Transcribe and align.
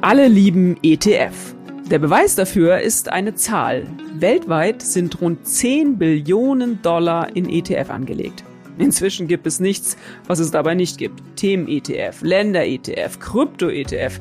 Alle 0.00 0.28
lieben 0.28 0.76
ETF. 0.84 1.56
Der 1.90 1.98
Beweis 1.98 2.36
dafür 2.36 2.78
ist 2.78 3.10
eine 3.10 3.34
Zahl. 3.34 3.88
Weltweit 4.14 4.80
sind 4.80 5.20
rund 5.20 5.46
10 5.46 5.98
Billionen 5.98 6.80
Dollar 6.82 7.34
in 7.34 7.48
ETF 7.48 7.90
angelegt. 7.90 8.44
Inzwischen 8.78 9.26
gibt 9.26 9.48
es 9.48 9.58
nichts, 9.58 9.96
was 10.28 10.38
es 10.38 10.52
dabei 10.52 10.74
nicht 10.74 10.98
gibt. 10.98 11.20
Themen-ETF, 11.34 12.22
Länder-ETF, 12.22 13.18
Krypto-ETF. 13.18 14.20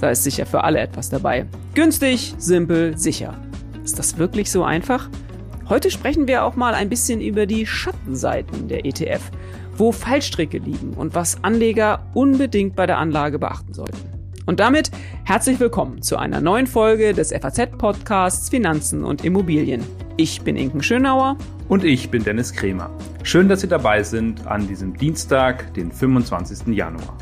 Da 0.00 0.10
ist 0.10 0.22
sicher 0.22 0.46
für 0.46 0.62
alle 0.62 0.78
etwas 0.78 1.10
dabei. 1.10 1.46
Günstig, 1.74 2.34
simpel, 2.38 2.96
sicher. 2.96 3.34
Ist 3.82 3.98
das 3.98 4.18
wirklich 4.18 4.50
so 4.50 4.62
einfach? 4.62 5.10
Heute 5.66 5.90
sprechen 5.90 6.28
wir 6.28 6.44
auch 6.44 6.56
mal 6.56 6.74
ein 6.74 6.90
bisschen 6.90 7.22
über 7.22 7.46
die 7.46 7.64
Schattenseiten 7.64 8.68
der 8.68 8.84
ETF, 8.84 9.22
wo 9.78 9.92
Fallstricke 9.92 10.58
liegen 10.58 10.92
und 10.92 11.14
was 11.14 11.42
Anleger 11.42 12.06
unbedingt 12.12 12.76
bei 12.76 12.84
der 12.84 12.98
Anlage 12.98 13.38
beachten 13.38 13.72
sollten. 13.72 13.96
Und 14.44 14.60
damit 14.60 14.90
herzlich 15.24 15.58
willkommen 15.58 16.02
zu 16.02 16.18
einer 16.18 16.42
neuen 16.42 16.66
Folge 16.66 17.14
des 17.14 17.32
FAZ-Podcasts 17.32 18.50
Finanzen 18.50 19.04
und 19.04 19.24
Immobilien. 19.24 19.82
Ich 20.18 20.42
bin 20.42 20.56
Inken 20.56 20.82
Schönauer. 20.82 21.38
Und 21.68 21.82
ich 21.82 22.10
bin 22.10 22.22
Dennis 22.22 22.52
Kremer. 22.52 22.90
Schön, 23.22 23.48
dass 23.48 23.62
Sie 23.62 23.68
dabei 23.68 24.02
sind 24.02 24.46
an 24.46 24.68
diesem 24.68 24.94
Dienstag, 24.94 25.72
den 25.72 25.90
25. 25.90 26.74
Januar. 26.74 27.16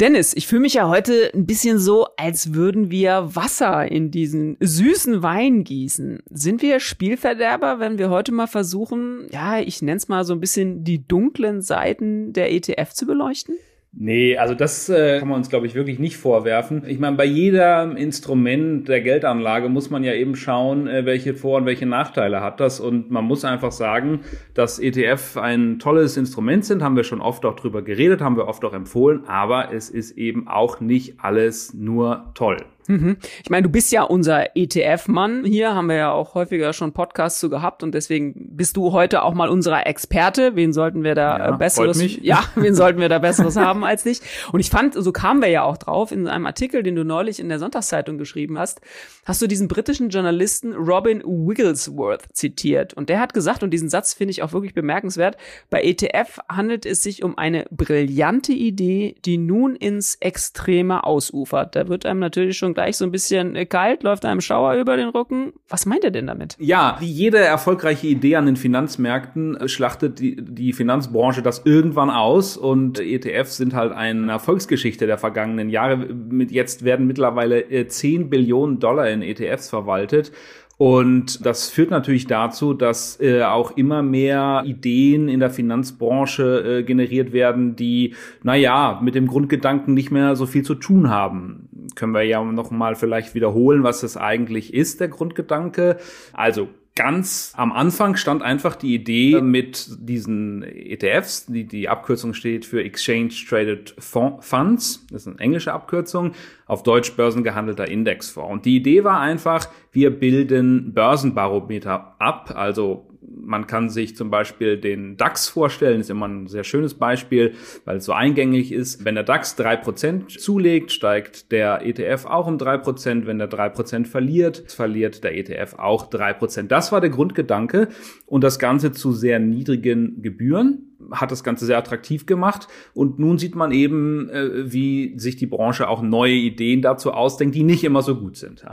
Dennis, 0.00 0.32
ich 0.36 0.46
fühle 0.46 0.60
mich 0.60 0.74
ja 0.74 0.88
heute 0.88 1.32
ein 1.34 1.44
bisschen 1.44 1.80
so, 1.80 2.06
als 2.16 2.54
würden 2.54 2.88
wir 2.92 3.34
Wasser 3.34 3.90
in 3.90 4.12
diesen 4.12 4.56
süßen 4.60 5.24
Wein 5.24 5.64
gießen. 5.64 6.22
Sind 6.30 6.62
wir 6.62 6.78
Spielverderber, 6.78 7.80
wenn 7.80 7.98
wir 7.98 8.08
heute 8.08 8.30
mal 8.30 8.46
versuchen, 8.46 9.26
ja, 9.32 9.58
ich 9.58 9.82
nenne 9.82 9.96
es 9.96 10.06
mal 10.06 10.24
so 10.24 10.34
ein 10.34 10.40
bisschen 10.40 10.84
die 10.84 11.04
dunklen 11.04 11.62
Seiten 11.62 12.32
der 12.32 12.52
ETF 12.52 12.92
zu 12.92 13.06
beleuchten? 13.06 13.56
Nee, 14.00 14.36
also 14.36 14.54
das 14.54 14.88
äh, 14.88 15.18
kann 15.18 15.26
man 15.26 15.38
uns, 15.38 15.50
glaube 15.50 15.66
ich, 15.66 15.74
wirklich 15.74 15.98
nicht 15.98 16.18
vorwerfen. 16.18 16.84
Ich 16.86 17.00
meine, 17.00 17.16
bei 17.16 17.24
jedem 17.24 17.96
Instrument 17.96 18.88
der 18.88 19.00
Geldanlage 19.00 19.68
muss 19.68 19.90
man 19.90 20.04
ja 20.04 20.12
eben 20.12 20.36
schauen, 20.36 20.86
äh, 20.86 21.04
welche 21.04 21.34
Vor- 21.34 21.58
und 21.58 21.66
welche 21.66 21.84
Nachteile 21.84 22.40
hat 22.40 22.60
das. 22.60 22.78
Und 22.78 23.10
man 23.10 23.24
muss 23.24 23.44
einfach 23.44 23.72
sagen, 23.72 24.20
dass 24.54 24.78
ETF 24.78 25.36
ein 25.38 25.80
tolles 25.80 26.16
Instrument 26.16 26.64
sind, 26.64 26.80
haben 26.80 26.94
wir 26.94 27.02
schon 27.02 27.20
oft 27.20 27.44
auch 27.44 27.56
drüber 27.56 27.82
geredet, 27.82 28.20
haben 28.20 28.36
wir 28.36 28.46
oft 28.46 28.64
auch 28.64 28.72
empfohlen, 28.72 29.24
aber 29.26 29.72
es 29.72 29.90
ist 29.90 30.16
eben 30.16 30.46
auch 30.46 30.78
nicht 30.78 31.16
alles 31.18 31.74
nur 31.74 32.30
toll. 32.34 32.58
Mhm. 32.88 33.18
Ich 33.44 33.50
meine, 33.50 33.64
du 33.64 33.68
bist 33.68 33.92
ja 33.92 34.02
unser 34.02 34.56
ETF-Mann. 34.56 35.44
Hier 35.44 35.74
haben 35.74 35.88
wir 35.88 35.96
ja 35.96 36.10
auch 36.10 36.34
häufiger 36.34 36.72
schon 36.72 36.92
Podcasts 36.92 37.38
zu 37.38 37.50
gehabt 37.50 37.82
und 37.82 37.94
deswegen 37.94 38.56
bist 38.56 38.76
du 38.78 38.92
heute 38.92 39.22
auch 39.22 39.34
mal 39.34 39.50
unserer 39.50 39.86
Experte. 39.86 40.56
Wen 40.56 40.72
sollten 40.72 41.04
wir 41.04 41.14
da 41.14 41.38
ja, 41.38 41.54
äh, 41.54 41.58
besseres? 41.58 42.02
Ja, 42.22 42.44
wen 42.56 42.74
sollten 42.74 42.98
wir 42.98 43.10
da 43.10 43.18
besseres 43.18 43.56
haben 43.56 43.84
als 43.84 44.04
dich? 44.04 44.20
Und 44.52 44.60
ich 44.60 44.70
fand, 44.70 44.94
so 44.94 45.12
kamen 45.12 45.42
wir 45.42 45.48
ja 45.48 45.62
auch 45.62 45.76
drauf 45.76 46.12
in 46.12 46.26
einem 46.26 46.46
Artikel, 46.46 46.82
den 46.82 46.96
du 46.96 47.04
neulich 47.04 47.40
in 47.40 47.50
der 47.50 47.58
Sonntagszeitung 47.58 48.16
geschrieben 48.16 48.58
hast, 48.58 48.80
hast 49.26 49.42
du 49.42 49.46
diesen 49.46 49.68
britischen 49.68 50.08
Journalisten 50.08 50.72
Robin 50.72 51.22
Wigglesworth 51.22 52.24
zitiert 52.32 52.94
und 52.94 53.10
der 53.10 53.20
hat 53.20 53.34
gesagt 53.34 53.62
und 53.62 53.70
diesen 53.70 53.90
Satz 53.90 54.14
finde 54.14 54.32
ich 54.32 54.42
auch 54.42 54.54
wirklich 54.54 54.72
bemerkenswert. 54.72 55.36
Bei 55.68 55.82
ETF 55.82 56.38
handelt 56.48 56.86
es 56.86 57.02
sich 57.02 57.22
um 57.22 57.36
eine 57.36 57.66
brillante 57.70 58.52
Idee, 58.52 59.16
die 59.26 59.36
nun 59.36 59.76
ins 59.76 60.14
Extreme 60.16 61.04
ausufert. 61.04 61.76
Da 61.76 61.88
wird 61.88 62.06
einem 62.06 62.20
natürlich 62.20 62.56
schon 62.56 62.74
gleich 62.78 62.96
so 62.96 63.04
ein 63.04 63.10
bisschen 63.10 63.56
äh, 63.56 63.66
kalt, 63.66 64.04
läuft 64.04 64.24
einem 64.24 64.40
Schauer 64.40 64.74
über 64.74 64.96
den 64.96 65.08
Rücken. 65.08 65.52
Was 65.68 65.84
meint 65.84 66.04
er 66.04 66.12
denn 66.12 66.28
damit? 66.28 66.54
Ja, 66.60 66.96
wie 67.00 67.10
jede 67.10 67.38
erfolgreiche 67.38 68.06
Idee 68.06 68.36
an 68.36 68.46
den 68.46 68.54
Finanzmärkten 68.54 69.56
äh, 69.56 69.68
schlachtet 69.68 70.20
die, 70.20 70.36
die 70.36 70.72
Finanzbranche 70.72 71.42
das 71.42 71.62
irgendwann 71.64 72.08
aus 72.08 72.56
und 72.56 73.00
ETFs 73.00 73.56
sind 73.56 73.74
halt 73.74 73.92
eine 73.92 74.30
Erfolgsgeschichte 74.30 75.08
der 75.08 75.18
vergangenen 75.18 75.70
Jahre. 75.70 76.06
Jetzt 76.48 76.84
werden 76.84 77.08
mittlerweile 77.08 77.88
10 77.88 78.20
äh, 78.20 78.24
Billionen 78.24 78.78
Dollar 78.78 79.10
in 79.10 79.22
ETFs 79.22 79.68
verwaltet. 79.68 80.30
Und 80.78 81.44
das 81.44 81.68
führt 81.68 81.90
natürlich 81.90 82.28
dazu, 82.28 82.72
dass 82.72 83.20
äh, 83.20 83.42
auch 83.42 83.76
immer 83.76 84.02
mehr 84.02 84.62
Ideen 84.64 85.28
in 85.28 85.40
der 85.40 85.50
Finanzbranche 85.50 86.78
äh, 86.78 86.82
generiert 86.84 87.32
werden, 87.32 87.74
die, 87.74 88.14
naja, 88.44 89.00
mit 89.02 89.16
dem 89.16 89.26
Grundgedanken 89.26 89.92
nicht 89.92 90.12
mehr 90.12 90.36
so 90.36 90.46
viel 90.46 90.62
zu 90.62 90.76
tun 90.76 91.10
haben 91.10 91.68
können 91.94 92.14
wir 92.14 92.22
ja 92.22 92.42
noch 92.42 92.70
mal 92.70 92.94
vielleicht 92.94 93.34
wiederholen, 93.34 93.82
was 93.82 94.00
das 94.00 94.16
eigentlich 94.16 94.72
ist, 94.72 95.00
der 95.00 95.08
Grundgedanke. 95.08 95.98
Also 96.32 96.68
ganz 96.98 97.52
am 97.56 97.70
Anfang 97.70 98.16
stand 98.16 98.42
einfach 98.42 98.74
die 98.74 98.92
Idee 98.92 99.40
mit 99.40 99.88
diesen 100.00 100.64
ETFs, 100.64 101.46
die, 101.46 101.64
die 101.64 101.88
Abkürzung 101.88 102.34
steht 102.34 102.66
für 102.66 102.82
Exchange 102.82 103.30
Traded 103.48 103.94
Funds, 103.98 105.06
das 105.08 105.22
ist 105.22 105.28
eine 105.28 105.38
englische 105.38 105.72
Abkürzung, 105.72 106.32
auf 106.66 106.82
Deutsch 106.82 107.12
börsengehandelter 107.12 107.86
Indexfonds. 107.86 108.50
Und 108.50 108.64
die 108.64 108.74
Idee 108.74 109.04
war 109.04 109.20
einfach, 109.20 109.68
wir 109.92 110.10
bilden 110.10 110.92
Börsenbarometer 110.92 112.16
ab, 112.18 112.52
also 112.56 113.07
man 113.48 113.66
kann 113.66 113.88
sich 113.88 114.14
zum 114.14 114.30
Beispiel 114.30 114.76
den 114.76 115.16
DAX 115.16 115.48
vorstellen, 115.48 116.00
ist 116.00 116.10
immer 116.10 116.28
ein 116.28 116.46
sehr 116.48 116.64
schönes 116.64 116.94
Beispiel, 116.94 117.54
weil 117.86 117.96
es 117.96 118.04
so 118.04 118.12
eingängig 118.12 118.72
ist. 118.72 119.04
Wenn 119.04 119.14
der 119.14 119.24
DAX 119.24 119.56
drei 119.56 119.76
Prozent 119.76 120.38
zulegt, 120.38 120.92
steigt 120.92 121.50
der 121.50 121.84
ETF 121.84 122.26
auch 122.26 122.46
um 122.46 122.58
drei 122.58 122.76
Prozent. 122.76 123.26
Wenn 123.26 123.38
der 123.38 123.48
drei 123.48 123.70
Prozent 123.70 124.06
verliert, 124.06 124.70
verliert 124.70 125.24
der 125.24 125.36
ETF 125.36 125.76
auch 125.78 126.10
drei 126.10 126.34
Prozent. 126.34 126.70
Das 126.70 126.92
war 126.92 127.00
der 127.00 127.10
Grundgedanke 127.10 127.88
und 128.26 128.44
das 128.44 128.58
Ganze 128.58 128.92
zu 128.92 129.12
sehr 129.12 129.38
niedrigen 129.38 130.20
Gebühren 130.20 130.87
hat 131.12 131.30
das 131.30 131.44
Ganze 131.44 131.66
sehr 131.66 131.78
attraktiv 131.78 132.26
gemacht. 132.26 132.68
Und 132.94 133.18
nun 133.18 133.38
sieht 133.38 133.54
man 133.54 133.72
eben, 133.72 134.28
äh, 134.30 134.72
wie 134.72 135.18
sich 135.18 135.36
die 135.36 135.46
Branche 135.46 135.88
auch 135.88 136.02
neue 136.02 136.34
Ideen 136.34 136.82
dazu 136.82 137.12
ausdenkt, 137.12 137.54
die 137.54 137.62
nicht 137.62 137.84
immer 137.84 138.02
so 138.02 138.16
gut 138.16 138.36
sind. 138.36 138.64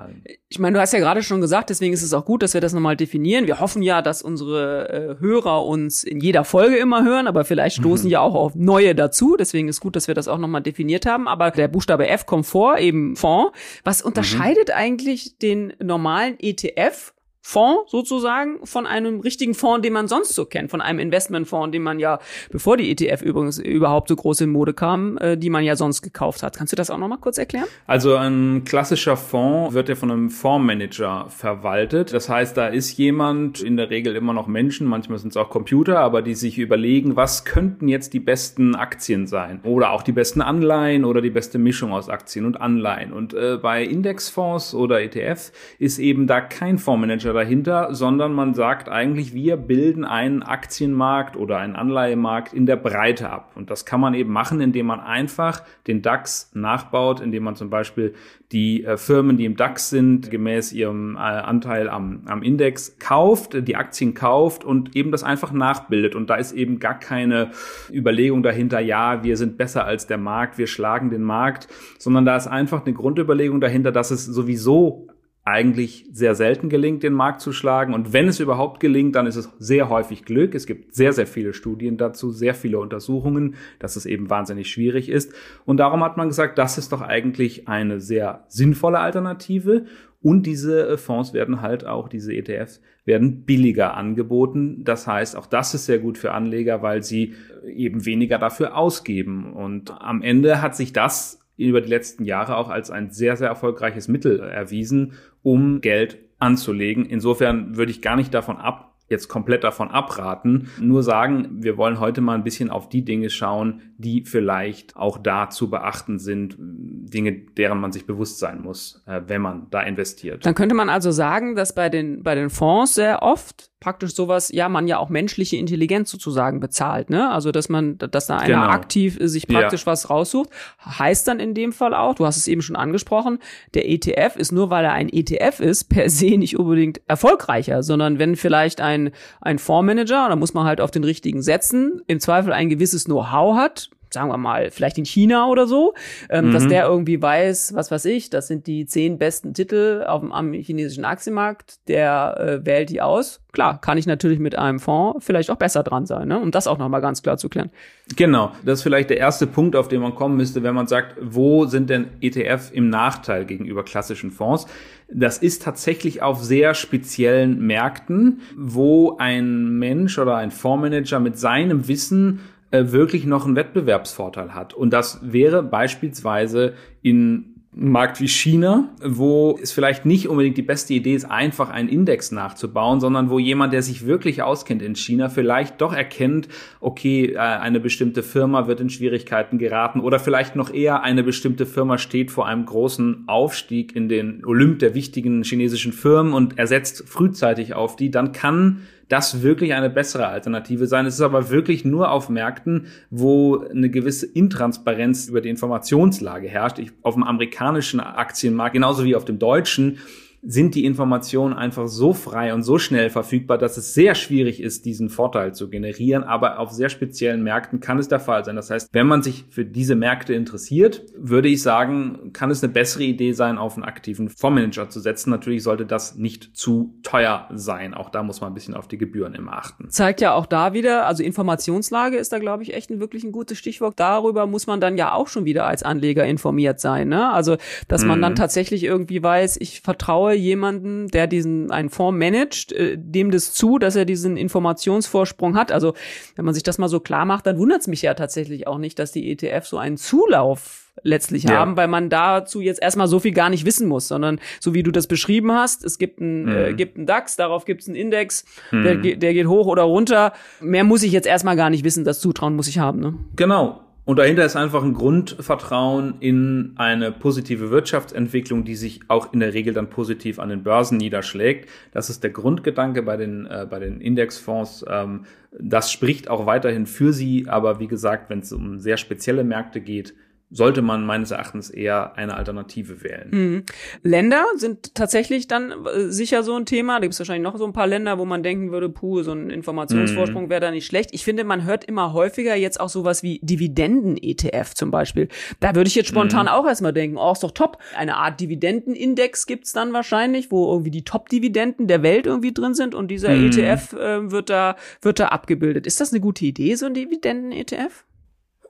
Ich 0.50 0.60
meine, 0.60 0.76
du 0.76 0.82
hast 0.82 0.94
ja 0.94 1.00
gerade 1.00 1.24
schon 1.24 1.42
gesagt, 1.42 1.70
deswegen 1.70 1.94
ist 1.94 2.02
es 2.02 2.14
auch 2.14 2.26
gut, 2.26 2.44
dass 2.44 2.54
wir 2.54 2.62
das 2.62 2.74
nochmal 2.74 2.96
definieren. 2.96 3.48
Wir 3.48 3.60
hoffen 3.60 3.82
ja, 3.82 4.02
dass 4.02 4.22
unsere 4.22 4.90
äh, 4.90 5.20
Hörer 5.20 5.66
uns 5.66 6.04
in 6.04 6.20
jeder 6.20 6.44
Folge 6.44 6.78
immer 6.78 7.04
hören, 7.04 7.28
aber 7.28 7.46
vielleicht 7.46 7.78
stoßen 7.78 8.08
mhm. 8.08 8.12
ja 8.12 8.20
auch 8.22 8.36
auf 8.36 8.56
neue 8.56 8.96
dazu. 8.96 9.36
Deswegen 9.38 9.68
ist 9.68 9.80
gut, 9.80 9.96
dass 9.96 10.08
wir 10.08 10.16
das 10.16 10.28
auch 10.28 10.38
nochmal 10.38 10.62
definiert 10.62 11.06
haben. 11.06 11.28
Aber 11.28 11.52
der 11.52 11.68
Buchstabe 11.68 12.08
F 12.08 12.26
kommt 12.26 12.46
vor, 12.46 12.78
eben 12.78 13.16
Fonds. 13.16 13.52
Was 13.84 14.02
unterscheidet 14.02 14.70
mhm. 14.70 14.76
eigentlich 14.76 15.38
den 15.38 15.74
normalen 15.82 16.36
ETF 16.40 17.15
Fonds 17.48 17.92
sozusagen 17.92 18.58
von 18.66 18.88
einem 18.88 19.20
richtigen 19.20 19.54
Fonds, 19.54 19.84
den 19.84 19.94
man 19.94 20.08
sonst 20.08 20.34
so 20.34 20.46
kennt, 20.46 20.72
von 20.72 20.82
einem 20.82 20.98
Investmentfonds, 20.98 21.72
den 21.72 21.84
man 21.84 22.00
ja, 22.00 22.18
bevor 22.52 22.76
die 22.76 22.90
ETF 22.90 23.22
übrigens 23.22 23.60
überhaupt 23.60 24.10
so 24.10 24.16
groß 24.16 24.42
in 24.42 24.50
Mode 24.50 24.74
kam, 24.74 25.20
äh, 25.20 25.38
die 25.38 25.52
man 25.52 25.64
ja 25.64 25.76
sonst 25.76 26.02
gekauft 26.02 26.42
hat. 26.42 26.58
Kannst 26.58 26.74
du 26.74 26.76
das 26.76 26.90
auch 26.90 26.98
nochmal 26.98 27.20
kurz 27.20 27.38
erklären? 27.38 27.68
Also 27.86 28.16
ein 28.16 28.64
klassischer 28.66 29.16
Fonds 29.16 29.76
wird 29.76 29.90
ja 29.90 29.96
von 29.96 30.10
einem 30.10 30.32
Fondsmanager 30.32 31.28
verwaltet. 31.30 32.14
Das 32.14 32.30
heißt, 32.30 32.58
da 32.58 32.66
ist 32.66 32.98
jemand, 32.98 33.62
in 33.62 33.78
der 33.78 33.92
Regel 33.92 34.16
immer 34.16 34.34
noch 34.34 34.48
Menschen, 34.48 34.88
manchmal 34.88 35.20
sind 35.20 35.30
es 35.30 35.38
auch 35.38 35.52
Computer, 35.52 36.00
aber 36.00 36.24
die 36.24 36.34
sich 36.34 36.58
überlegen, 36.58 37.16
was 37.16 37.46
könnten 37.46 37.88
jetzt 37.88 38.14
die 38.14 38.20
besten 38.20 38.74
Aktien 38.74 39.28
sein 39.28 39.60
oder 39.62 39.92
auch 39.92 40.02
die 40.02 40.14
besten 40.14 40.42
Anleihen 40.42 41.06
oder 41.06 41.22
die 41.22 41.30
beste 41.30 41.60
Mischung 41.60 41.94
aus 41.94 42.10
Aktien 42.10 42.46
und 42.46 42.60
Anleihen. 42.60 43.14
Und 43.14 43.36
äh, 43.36 43.60
bei 43.62 43.84
Indexfonds 43.84 44.74
oder 44.74 45.04
ETF 45.04 45.52
ist 45.78 46.00
eben 46.00 46.26
da 46.26 46.42
kein 46.42 46.80
Fondsmanager 46.80 47.35
dahinter, 47.36 47.94
sondern 47.94 48.34
man 48.34 48.54
sagt 48.54 48.90
eigentlich, 48.90 49.34
wir 49.34 49.58
bilden 49.58 50.06
einen 50.06 50.42
Aktienmarkt 50.42 51.38
oder 51.38 51.58
einen 51.58 51.76
Anleihemarkt 51.76 52.54
in 52.54 52.66
der 52.66 52.78
Breite 52.78 53.30
ab. 53.30 53.52
Und 53.56 53.70
das 53.70 53.86
kann 53.86 54.00
man 54.00 54.14
eben 54.14 54.32
machen, 54.32 54.62
indem 54.62 54.88
man 54.88 55.00
einfach 55.00 55.62
den 55.86 56.02
DAX 56.02 56.52
nachbaut, 56.54 57.20
indem 57.20 57.44
man 57.44 57.56
zum 57.56 57.70
Beispiel 57.70 58.16
die 58.52 58.84
äh, 58.84 58.98
Firmen, 58.98 59.38
die 59.38 59.46
im 59.46 59.56
DAX 59.56 59.90
sind, 59.90 60.32
gemäß 60.32 60.72
ihrem 60.74 61.16
äh, 61.16 61.20
Anteil 61.20 61.90
am, 61.90 62.22
am 62.26 62.42
Index 62.42 62.98
kauft, 63.00 63.68
die 63.68 63.76
Aktien 63.76 64.14
kauft 64.14 64.64
und 64.64 64.96
eben 64.96 65.12
das 65.12 65.24
einfach 65.24 65.52
nachbildet. 65.52 66.16
Und 66.16 66.30
da 66.30 66.36
ist 66.36 66.54
eben 66.54 66.80
gar 66.80 67.00
keine 67.00 67.52
Überlegung 67.92 68.44
dahinter, 68.44 68.80
ja, 68.80 69.24
wir 69.24 69.38
sind 69.38 69.58
besser 69.58 69.86
als 69.86 70.08
der 70.08 70.18
Markt, 70.18 70.58
wir 70.58 70.68
schlagen 70.68 71.10
den 71.10 71.24
Markt, 71.24 71.68
sondern 72.00 72.26
da 72.26 72.36
ist 72.36 72.48
einfach 72.48 72.86
eine 72.86 72.94
Grundüberlegung 72.94 73.62
dahinter, 73.62 73.92
dass 73.92 74.12
es 74.12 74.26
sowieso 74.26 75.08
eigentlich 75.46 76.08
sehr 76.12 76.34
selten 76.34 76.70
gelingt, 76.70 77.04
den 77.04 77.14
Markt 77.14 77.40
zu 77.40 77.54
schlagen. 77.54 77.94
Und 77.94 78.14
wenn 78.14 78.28
es 78.28 78.40
überhaupt 78.40 78.80
gelingt, 78.80 79.16
dann 79.16 79.28
ist 79.28 79.36
es 79.36 79.52
sehr 79.60 79.90
häufig 79.90 80.26
Glück. 80.26 80.56
Es 80.56 80.66
gibt 80.66 80.96
sehr, 80.96 81.14
sehr 81.14 81.28
viele 81.28 81.54
Studien 81.54 81.98
dazu, 81.98 82.32
sehr 82.32 82.56
viele 82.56 82.80
Untersuchungen, 82.80 83.54
dass 83.78 83.96
es 83.96 84.08
eben 84.08 84.32
wahnsinnig 84.32 84.72
schwierig 84.72 85.08
ist. 85.08 85.34
Und 85.64 85.78
darum 85.78 86.04
hat 86.04 86.18
man 86.18 86.30
gesagt, 86.30 86.58
das 86.58 86.80
ist 86.80 86.92
doch 86.92 87.02
eigentlich 87.02 87.68
eine 87.68 88.02
sehr 88.02 88.46
sinnvolle 88.48 89.00
Alternative. 89.00 89.86
Und 90.20 90.48
diese 90.48 90.90
äh, 90.90 90.98
Fonds 90.98 91.34
werden 91.34 91.62
halt 91.62 91.86
auch, 91.86 92.10
diese 92.10 92.34
ETFs 92.34 92.82
werden 93.06 93.46
billiger 93.46 93.94
angeboten. 93.94 94.84
Das 94.84 95.06
heißt, 95.06 95.36
auch 95.36 95.46
das 95.46 95.76
ist 95.76 95.86
sehr 95.86 96.00
gut 96.00 96.18
für 96.18 96.32
Anleger, 96.32 96.82
weil 96.82 97.04
sie 97.04 97.36
eben 97.68 98.04
weniger 98.08 98.40
dafür 98.40 98.76
ausgeben. 98.76 99.54
Und 99.54 99.92
am 100.02 100.24
Ende 100.24 100.64
hat 100.64 100.76
sich 100.76 100.92
das 100.92 101.45
über 101.58 101.82
die 101.82 101.90
letzten 101.90 102.26
Jahre 102.26 102.58
auch 102.58 102.70
als 102.70 102.92
ein 102.92 103.12
sehr, 103.12 103.38
sehr 103.38 103.48
erfolgreiches 103.48 104.08
Mittel 104.08 104.40
erwiesen, 104.40 105.14
um 105.42 105.82
Geld 105.82 106.18
anzulegen. 106.40 107.06
Insofern 107.06 107.78
würde 107.78 107.92
ich 107.92 108.02
gar 108.02 108.16
nicht 108.16 108.34
davon 108.34 108.58
ab 108.58 108.96
jetzt 109.08 109.28
komplett 109.28 109.64
davon 109.64 109.90
abraten, 109.90 110.70
nur 110.80 111.04
sagen, 111.04 111.64
wir 111.64 111.78
wollen 111.78 112.00
heute 112.00 112.22
mal 112.22 112.34
ein 112.34 112.44
bisschen 112.44 112.72
auf 112.72 112.90
die 112.90 113.06
Dinge 113.06 113.30
schauen, 113.30 113.82
die 113.98 114.26
vielleicht 114.26 114.96
auch 114.96 115.20
da 115.20 115.50
zu 115.50 115.70
beachten 115.70 116.18
sind, 116.18 116.56
Dinge, 116.58 117.34
deren 117.34 117.80
man 117.80 117.92
sich 117.92 118.08
bewusst 118.08 118.40
sein 118.40 118.62
muss, 118.62 119.04
äh, 119.06 119.22
wenn 119.28 119.42
man 119.42 119.68
da 119.70 119.82
investiert. 119.82 120.46
Dann 120.46 120.56
könnte 120.56 120.74
man 120.74 120.90
also 120.90 121.12
sagen, 121.12 121.56
dass 121.56 121.76
bei 121.76 121.90
den, 121.90 122.24
bei 122.24 122.34
den 122.34 122.50
Fonds 122.50 122.96
sehr 122.96 123.22
oft 123.22 123.70
praktisch 123.86 124.16
sowas, 124.16 124.50
ja, 124.52 124.68
man 124.68 124.88
ja 124.88 124.98
auch 124.98 125.10
menschliche 125.10 125.58
Intelligenz 125.58 126.10
sozusagen 126.10 126.60
bezahlt, 126.60 127.12
ne? 127.12 127.30
Also, 127.30 127.52
dass 127.52 127.70
man, 127.70 128.00
dass 128.00 128.26
da 128.26 128.38
einer 128.38 128.62
genau. 128.62 128.68
aktiv 128.68 129.20
sich 129.22 129.48
praktisch 129.48 129.82
ja. 129.82 129.86
was 129.86 130.10
raussucht, 130.10 130.50
heißt 130.84 131.28
dann 131.28 131.40
in 131.40 131.54
dem 131.54 131.72
Fall 131.72 131.94
auch, 131.94 132.16
du 132.16 132.26
hast 132.26 132.38
es 132.38 132.48
eben 132.48 132.64
schon 132.64 132.76
angesprochen, 132.76 133.38
der 133.76 133.88
ETF 133.88 134.38
ist 134.38 134.52
nur, 134.52 134.72
weil 134.72 134.86
er 134.86 134.94
ein 134.94 135.08
ETF 135.08 135.60
ist, 135.60 135.84
per 135.84 136.10
se 136.10 136.36
nicht 136.36 136.58
unbedingt 136.58 137.00
erfolgreicher, 137.06 137.84
sondern 137.84 138.18
wenn 138.18 138.36
vielleicht 138.36 138.82
ein, 138.82 139.12
ein 139.40 139.60
Fondsmanager, 139.60 140.30
da 140.30 140.36
muss 140.36 140.56
man 140.56 140.66
halt 140.66 140.82
auf 140.82 140.90
den 140.90 141.04
richtigen 141.04 141.44
setzen, 141.44 142.02
im 142.08 142.20
Zweifel 142.20 142.54
ein 142.54 142.70
gewisses 142.70 143.04
Know-how 143.04 143.56
hat, 143.56 143.92
sagen 144.16 144.30
wir 144.30 144.38
mal, 144.38 144.72
vielleicht 144.72 144.98
in 144.98 145.06
China 145.06 145.48
oder 145.48 145.68
so, 145.68 145.94
ähm, 146.30 146.48
mhm. 146.48 146.54
dass 146.54 146.68
der 146.68 146.86
irgendwie 146.86 147.22
weiß, 147.22 147.76
was 147.76 147.92
weiß 147.92 148.06
ich, 148.06 148.32
das 148.32 148.48
sind 148.48 148.66
die 148.66 148.88
zehn 148.88 149.20
besten 149.20 149.54
Titel 149.54 150.04
auf 150.08 150.22
dem 150.22 150.32
am 150.32 150.54
chinesischen 150.54 151.06
Aktienmarkt, 151.06 151.88
der 151.88 152.38
äh, 152.40 152.66
wählt 152.66 152.90
die 152.90 153.02
aus. 153.02 153.42
Klar, 153.52 153.80
kann 153.80 153.98
ich 153.98 154.06
natürlich 154.06 154.40
mit 154.40 154.58
einem 154.58 154.80
Fonds 154.80 155.24
vielleicht 155.26 155.50
auch 155.50 155.56
besser 155.56 155.84
dran 155.84 156.06
sein, 156.06 156.28
ne? 156.28 156.40
um 156.40 156.52
das 156.52 156.68
auch 156.68 156.78
nochmal 156.78 157.02
ganz 157.02 157.22
klar 157.24 157.38
zu 157.38 157.48
klären. 157.48 157.70
Genau, 158.16 158.52
das 158.66 158.80
ist 158.80 158.84
vielleicht 158.84 159.10
der 159.10 159.18
erste 159.18 159.48
Punkt, 159.48 159.76
auf 159.76 159.88
den 159.88 160.02
man 160.02 160.16
kommen 160.16 160.36
müsste, 160.36 160.64
wenn 160.64 160.76
man 160.76 160.88
sagt, 160.88 161.16
wo 161.22 161.66
sind 161.66 161.90
denn 161.90 162.08
ETF 162.22 162.72
im 162.74 162.90
Nachteil 162.90 163.46
gegenüber 163.46 163.84
klassischen 163.84 164.32
Fonds? 164.32 164.68
Das 165.08 165.38
ist 165.38 165.62
tatsächlich 165.62 166.22
auf 166.22 166.44
sehr 166.44 166.74
speziellen 166.74 167.66
Märkten, 167.66 168.42
wo 168.58 169.18
ein 169.18 169.78
Mensch 169.78 170.18
oder 170.18 170.36
ein 170.38 170.52
Fondsmanager 170.52 171.20
mit 171.20 171.38
seinem 171.38 171.88
Wissen 171.88 172.42
äh, 172.76 172.92
wirklich 172.92 173.26
noch 173.26 173.46
einen 173.46 173.56
Wettbewerbsvorteil 173.56 174.54
hat. 174.54 174.74
Und 174.74 174.92
das 174.92 175.20
wäre 175.22 175.64
beispielsweise 175.64 176.74
in 177.02 177.56
Markt 177.78 178.22
wie 178.22 178.30
China, 178.30 178.90
wo 179.04 179.60
es 179.62 179.74
vielleicht 179.74 180.06
nicht 180.06 180.30
unbedingt 180.30 180.56
die 180.56 180.62
beste 180.62 180.94
Idee 180.94 181.14
ist, 181.14 181.26
einfach 181.26 181.70
einen 181.70 181.90
Index 181.90 182.32
nachzubauen, 182.32 183.02
sondern 183.02 183.30
wo 183.30 183.38
jemand, 183.38 183.74
der 183.74 183.82
sich 183.82 184.08
wirklich 184.08 184.42
auskennt 184.42 184.82
in 184.82 184.96
China, 184.96 185.28
vielleicht 185.28 185.82
doch 185.82 185.92
erkennt, 185.92 186.48
okay, 186.80 187.34
äh, 187.34 187.38
eine 187.38 187.82
bestimmte 187.82 188.24
Firma 188.24 188.68
wird 188.68 188.80
in 188.80 188.90
Schwierigkeiten 188.90 189.58
geraten 189.58 190.00
oder 190.00 190.20
vielleicht 190.20 190.56
noch 190.56 190.74
eher 190.74 191.04
eine 191.04 191.22
bestimmte 191.22 191.66
Firma 191.66 191.98
steht 191.98 192.32
vor 192.32 192.48
einem 192.48 192.66
großen 192.66 193.26
Aufstieg 193.28 193.94
in 193.94 194.08
den 194.08 194.46
Olymp 194.46 194.80
der 194.80 194.96
wichtigen 194.96 195.44
chinesischen 195.44 195.92
Firmen 195.92 196.34
und 196.34 196.58
ersetzt 196.58 197.04
frühzeitig 197.10 197.74
auf 197.74 197.98
die, 197.98 198.10
dann 198.10 198.32
kann 198.32 198.84
das 199.08 199.44
wirklich 199.44 199.74
eine 199.74 199.90
bessere 199.90 200.28
Alternative 200.28 200.88
sein. 200.88 201.06
Es 201.06 201.16
ist 201.16 201.22
aber 201.22 201.50
wirklich 201.50 201.86
nur 201.86 202.12
auf 202.12 202.30
Märkten, 202.30 202.88
wo 203.10 203.60
eine 203.60 203.90
gewisse 203.90 204.26
Intransparenz 204.26 205.28
über 205.28 205.42
die 205.42 205.50
Informationslage 205.50 206.48
herrscht. 206.48 206.80
Ich, 206.80 206.92
auf 207.04 207.14
dem 207.14 207.24
amerikanischen 207.24 208.00
Aktienmarkt, 208.00 208.74
genauso 208.74 209.04
wie 209.04 209.16
auf 209.16 209.26
dem 209.26 209.40
deutschen, 209.40 210.00
sind 210.48 210.76
die 210.76 210.86
Informationen 210.86 211.54
einfach 211.54 211.88
so 211.88 212.14
frei 212.14 212.54
und 212.54 212.64
so 212.64 212.78
schnell 212.78 213.10
verfügbar, 213.10 213.58
dass 213.58 213.78
es 213.78 213.94
sehr 213.94 214.16
schwierig 214.16 214.62
ist, 214.62 214.86
diesen 214.86 215.10
Vorteil 215.10 215.56
zu 215.56 215.70
generieren. 215.70 216.24
Aber 216.24 216.60
auf 216.60 216.72
sehr 216.72 216.90
speziellen 216.90 217.44
Märkten 217.44 217.80
kann 217.80 217.98
es 217.98 218.08
der 218.08 218.20
Fall 218.20 218.46
sein. 218.46 218.56
Das 218.56 218.70
heißt, 218.70 218.90
wenn 218.92 219.08
man 219.08 219.24
sich 219.24 219.46
für 219.50 219.66
diese 219.66 219.96
Märkte 219.96 220.34
interessiert, 220.34 221.04
würde 221.18 221.48
ich 221.48 221.62
sagen, 221.62 222.32
kann 222.34 222.52
es 222.52 222.64
eine 222.64 222.72
bessere 222.72 223.04
Idee 223.04 223.32
sein, 223.32 223.58
auf 223.58 223.76
einen 223.76 223.84
aktiven 223.84 224.30
Fondsmanager 224.30 224.90
zu 224.90 225.00
setzen. 225.00 225.32
Natürlich 225.32 225.64
sollte 225.64 225.86
das 225.86 226.16
nicht 226.16 226.56
zu 226.56 226.94
teuer 227.02 227.50
sein. 227.54 227.94
Auch 227.94 228.10
da 228.10 228.22
muss 228.22 228.42
man 228.42 228.52
ein 228.52 228.54
bisschen 228.54 228.76
auf 228.76 228.88
die 228.88 228.98
Gebühren 228.98 229.34
immer 229.34 229.54
achten. 229.54 229.90
Zeigt 229.90 230.22
ja 230.22 230.34
auch 230.34 230.46
da 230.46 230.74
wieder, 230.74 231.08
also 231.08 231.24
Informationslage 231.24 232.18
ist 232.18 232.32
da, 232.32 232.40
glaube 232.40 232.64
ich, 232.64 232.74
echt 232.74 232.92
ein 232.92 233.00
wirklich 233.00 233.24
ein 233.24 233.32
gutes 233.32 233.58
Stichwort. 233.58 234.00
Darüber 234.00 234.46
muss 234.46 234.68
man 234.68 234.80
dann 234.80 234.98
ja 234.98 235.14
auch 235.14 235.28
schon 235.28 235.46
wieder 235.46 235.66
als 235.66 235.82
Anleger 235.82 236.26
informiert 236.26 236.80
sein. 236.80 237.10
Ne? 237.10 237.32
Also, 237.32 237.58
dass 237.88 238.06
man 238.06 238.20
mhm. 238.20 238.24
dann 238.24 238.36
tatsächlich 238.36 238.84
irgendwie 238.84 239.24
weiß, 239.24 239.58
ich 239.60 239.82
vertraue 239.82 240.35
jemanden, 240.36 241.08
der 241.08 241.28
diesen 241.28 241.72
einen 241.72 241.90
Fonds 241.90 242.18
managt, 242.18 242.72
äh, 242.72 242.98
dem 242.98 243.32
das 243.32 243.54
zu, 243.54 243.78
dass 243.80 243.96
er 243.96 244.06
diesen 244.06 244.38
Informationsvorsprung 244.38 245.56
hat. 245.56 245.72
Also 245.72 245.94
wenn 246.36 246.46
man 246.46 246.54
sich 246.54 246.64
das 246.64 246.78
mal 246.78 246.90
so 246.90 247.00
klar 247.00 247.26
macht, 247.26 247.46
dann 247.48 247.58
wundert 247.58 247.82
es 247.82 247.88
mich 247.88 248.02
ja 248.02 248.14
tatsächlich 248.14 248.68
auch 248.68 248.78
nicht, 248.78 249.00
dass 249.00 249.12
die 249.12 249.32
ETF 249.32 249.66
so 249.66 249.78
einen 249.78 249.98
Zulauf 249.98 250.86
letztlich 251.04 251.44
ja. 251.44 251.52
haben, 251.52 251.76
weil 251.76 251.88
man 251.88 252.10
dazu 252.10 252.62
jetzt 252.62 252.82
erstmal 252.82 253.08
so 253.08 253.20
viel 253.20 253.34
gar 253.34 253.50
nicht 253.50 253.66
wissen 253.66 253.88
muss, 253.88 254.08
sondern 254.08 254.40
so 254.60 254.74
wie 254.74 254.84
du 254.84 254.92
das 254.92 255.08
beschrieben 255.08 255.52
hast, 255.52 255.84
es 255.84 255.98
gibt 255.98 256.22
einen, 256.22 256.48
äh, 256.48 256.52
mhm. 256.52 256.58
äh, 256.58 256.74
gibt 256.74 256.98
einen 256.98 257.06
DAX, 257.06 257.36
darauf 257.36 257.66
gibt 257.66 257.82
es 257.82 257.88
einen 257.88 257.98
Index, 257.98 258.46
mhm. 258.72 258.84
der, 258.84 259.16
der 259.18 259.34
geht 259.34 259.48
hoch 259.48 259.68
oder 259.68 259.84
runter. 259.84 260.34
Mehr 260.62 260.84
muss 260.84 261.04
ich 261.04 261.12
jetzt 261.12 261.28
erstmal 261.28 261.56
gar 261.56 261.70
nicht 261.70 261.84
wissen, 261.84 262.06
das 262.06 262.20
Zutrauen 262.22 262.56
muss 262.56 262.68
ich 262.68 262.80
haben. 262.80 263.00
Ne? 263.00 263.16
Genau. 263.36 263.85
Und 264.06 264.20
dahinter 264.20 264.46
ist 264.46 264.56
einfach 264.56 264.84
ein 264.84 264.94
Grundvertrauen 264.94 266.16
in 266.20 266.74
eine 266.76 267.12
positive 267.12 267.72
Wirtschaftsentwicklung, 267.72 268.64
die 268.64 268.76
sich 268.76 269.02
auch 269.08 269.34
in 269.34 269.40
der 269.40 269.56
Regel 269.56 269.74
dann 269.74 269.90
positiv 269.90 270.38
an 270.38 270.50
den 270.50 270.62
Börsen 270.62 270.98
niederschlägt. 270.98 271.68
Das 271.92 272.12
ist 272.12 272.24
der 272.24 272.30
Grundgedanke 272.30 273.02
bei 273.02 273.18
den, 273.18 273.48
äh, 273.48 273.66
bei 273.68 273.80
den 273.80 274.02
Indexfonds. 274.02 274.86
Ähm, 274.88 275.26
das 275.58 275.92
spricht 275.92 276.30
auch 276.30 276.46
weiterhin 276.46 276.86
für 276.86 277.14
sie, 277.14 277.48
aber 277.48 277.80
wie 277.80 277.88
gesagt, 277.88 278.30
wenn 278.30 278.40
es 278.40 278.54
um 278.54 278.80
sehr 278.80 278.98
spezielle 278.98 279.44
Märkte 279.44 279.82
geht, 279.82 280.14
sollte 280.52 280.82
man 280.82 281.06
meines 281.06 281.32
Erachtens 281.32 281.70
eher 281.70 282.16
eine 282.18 282.36
Alternative 282.36 283.04
wählen. 283.04 283.30
Mhm. 283.32 283.64
Länder 284.04 284.46
sind 284.56 284.94
tatsächlich 284.96 285.48
dann 285.48 285.72
äh, 285.72 286.10
sicher 286.10 286.44
so 286.44 286.56
ein 286.56 286.66
Thema. 286.66 286.96
Da 286.96 287.02
gibt 287.02 287.14
es 287.14 287.20
wahrscheinlich 287.20 287.44
noch 287.44 287.58
so 287.58 287.66
ein 287.66 287.74
paar 287.74 287.88
Länder, 287.88 288.20
wo 288.20 288.26
man 288.26 288.44
denken 288.44 288.72
würde, 288.72 288.90
puh, 288.90 289.24
so 289.24 289.32
ein 289.32 289.50
Informationsvorsprung 289.50 290.46
mhm. 290.46 290.50
wäre 290.50 290.62
da 290.62 290.72
nicht 290.72 290.86
schlecht. 290.86 291.10
Ich 291.14 291.24
finde, 291.24 291.44
man 291.44 291.66
hört 291.66 291.84
immer 291.84 292.14
häufiger 292.14 292.56
jetzt 292.56 292.80
auch 292.80 292.90
sowas 292.90 293.24
wie 293.24 293.40
Dividenden-ETF 293.42 294.76
zum 294.76 294.92
Beispiel. 294.92 295.30
Da 295.60 295.74
würde 295.76 295.88
ich 295.88 295.96
jetzt 295.96 296.10
spontan 296.10 296.44
mhm. 296.44 296.52
auch 296.52 296.68
erstmal 296.68 296.94
denken, 296.94 297.18
oh, 297.18 297.32
ist 297.32 297.44
doch 297.44 297.52
top. 297.52 297.80
Eine 297.96 298.16
Art 298.18 298.40
Dividendenindex 298.40 299.48
gibt's 299.48 299.74
dann 299.74 299.94
wahrscheinlich, 299.94 300.52
wo 300.52 300.72
irgendwie 300.72 300.92
die 300.92 301.04
Top-Dividenden 301.04 301.88
der 301.88 302.04
Welt 302.04 302.28
irgendwie 302.28 302.54
drin 302.54 302.76
sind 302.76 302.94
und 302.94 303.10
dieser 303.10 303.30
mhm. 303.32 303.48
ETF 303.48 303.94
äh, 303.94 304.32
wird 304.32 304.50
da 304.50 304.76
wird 305.02 305.20
da 305.20 305.30
abgebildet. 305.30 305.88
Ist 305.88 306.00
das 306.00 306.14
eine 306.14 306.22
gute 306.22 306.46
Idee, 306.46 306.76
so 306.76 306.86
ein 306.86 306.94
Dividenden-ETF? 306.94 308.06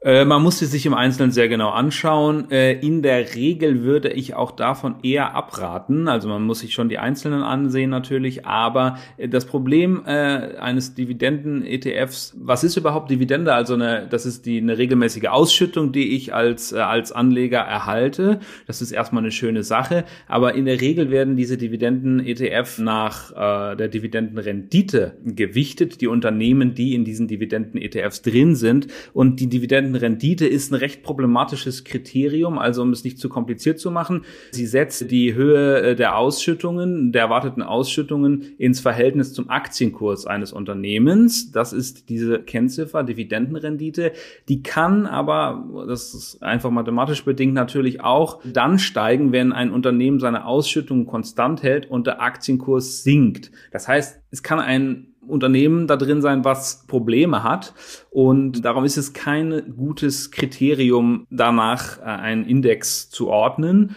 Äh, 0.06 0.24
man 0.24 0.44
muss 0.44 0.60
sie 0.60 0.68
sich 0.68 0.86
im 0.86 0.94
Einzelnen 0.94 1.32
sehr 1.32 1.50
genau 1.50 1.70
anschauen. 1.70 2.52
Äh, 2.52 2.74
in 2.74 3.02
der 3.02 3.34
Regel 3.34 3.82
würde 3.82 4.10
ich 4.10 4.36
auch 4.36 4.52
davon 4.52 4.98
eher 5.02 5.34
abraten. 5.34 6.08
Also 6.08 6.30
man 6.30 6.44
muss 6.44 6.60
sich 6.60 6.76
schon 6.76 6.90
die 6.90 7.00
Einzelnen 7.00 7.42
ansehen 7.42 7.90
natürlich. 7.90 8.46
Aber 8.46 9.00
äh, 9.18 9.28
das 9.28 9.46
Problem 9.46 10.04
äh, 10.06 10.58
eines 10.60 10.94
Dividenden-ETFs, 10.94 12.36
was 12.38 12.64
ist 12.64 12.78
überhaupt 12.78 13.10
Dividende? 13.10 13.52
Also 13.56 13.74
eine, 13.74 14.06
das 14.08 14.28
ist 14.28 14.46
die 14.46 14.60
eine 14.60 14.78
regelmäßige 14.78 15.26
Ausschüttung, 15.30 15.92
die 15.92 16.16
ich 16.16 16.36
als 16.36 16.72
äh, 16.72 16.78
als 16.78 17.12
Anleger 17.12 17.62
erhalte. 17.62 18.42
Das 18.68 18.84
ist 18.84 18.92
erstmal 18.92 19.24
eine 19.24 19.32
schöne 19.32 19.64
Sache. 19.64 20.06
Aber 20.28 20.54
in 20.54 20.66
der 20.66 20.82
Regel 20.82 21.10
werden 21.10 21.36
diese 21.36 21.58
Dividenden-ETF 21.58 22.78
nach 22.78 23.32
äh, 23.32 23.76
der 23.76 23.88
Dividendenrendite 23.88 25.18
gewichtet. 25.26 26.00
Die 26.02 26.08
Unternehmen, 26.08 26.76
die 26.76 26.94
in 26.94 27.06
diesen 27.06 27.28
Dividenden-ETFs 27.28 28.22
drin 28.22 28.56
sind 28.56 28.86
und 29.12 29.40
die 29.40 29.48
Dividenden 29.48 29.95
Rendite 29.96 30.46
ist 30.46 30.72
ein 30.72 30.76
recht 30.76 31.04
problematisches 31.04 31.84
Kriterium, 31.84 32.58
also 32.58 32.82
um 32.82 32.92
es 32.92 33.04
nicht 33.04 33.20
zu 33.20 33.30
kompliziert 33.30 33.80
zu 33.80 33.92
machen. 33.92 34.24
Sie 34.52 34.66
setzt 34.66 35.10
die 35.12 35.34
Höhe 35.34 35.82
äh, 35.82 35.96
der 35.96 36.18
Ausschüttungen, 36.18 37.12
der 37.12 37.24
erwarteten 37.24 37.62
Ausschüttungen 37.62 38.44
ins 38.58 38.80
Verhältnis 38.80 39.34
zum 39.34 39.50
Aktienkurs 39.50 40.26
eines 40.26 40.54
Unternehmens. 40.54 41.52
Das 41.52 41.74
ist 41.74 42.10
diese 42.10 42.40
Kennziffer, 42.40 43.04
Dividendenrendite. 43.04 44.12
Die 44.50 44.64
kann 44.64 45.06
aber, 45.06 45.86
das 45.88 46.14
ist 46.14 46.44
einfach 46.44 46.72
mathematisch 46.72 47.24
bedingt, 47.26 47.54
natürlich 47.54 48.02
auch 48.02 48.42
dann 48.44 48.80
steigen, 48.80 49.32
wenn 49.32 49.52
ein 49.52 49.72
Unternehmen 49.72 50.20
seine 50.20 50.46
Ausschüttungen 50.46 51.06
konstant 51.06 51.64
hält 51.64 51.90
und 51.90 52.08
der 52.08 52.22
Aktienkurs 52.22 53.04
sinkt. 53.04 53.52
Das 53.72 53.88
heißt, 53.88 54.22
es 54.32 54.44
kann 54.44 54.60
ein 54.60 55.15
Unternehmen 55.28 55.88
da 55.88 55.96
drin 55.96 56.22
sein, 56.22 56.44
was 56.44 56.86
Probleme 56.88 57.44
hat. 57.44 57.74
Und 58.10 58.64
darum 58.66 58.84
ist 58.86 58.98
es 58.98 59.14
kein 59.14 59.76
gutes 59.76 60.32
Kriterium, 60.32 61.26
danach 61.30 62.00
äh, 62.00 62.04
einen 62.04 62.46
Index 62.46 63.10
zu 63.10 63.30
ordnen. 63.30 63.96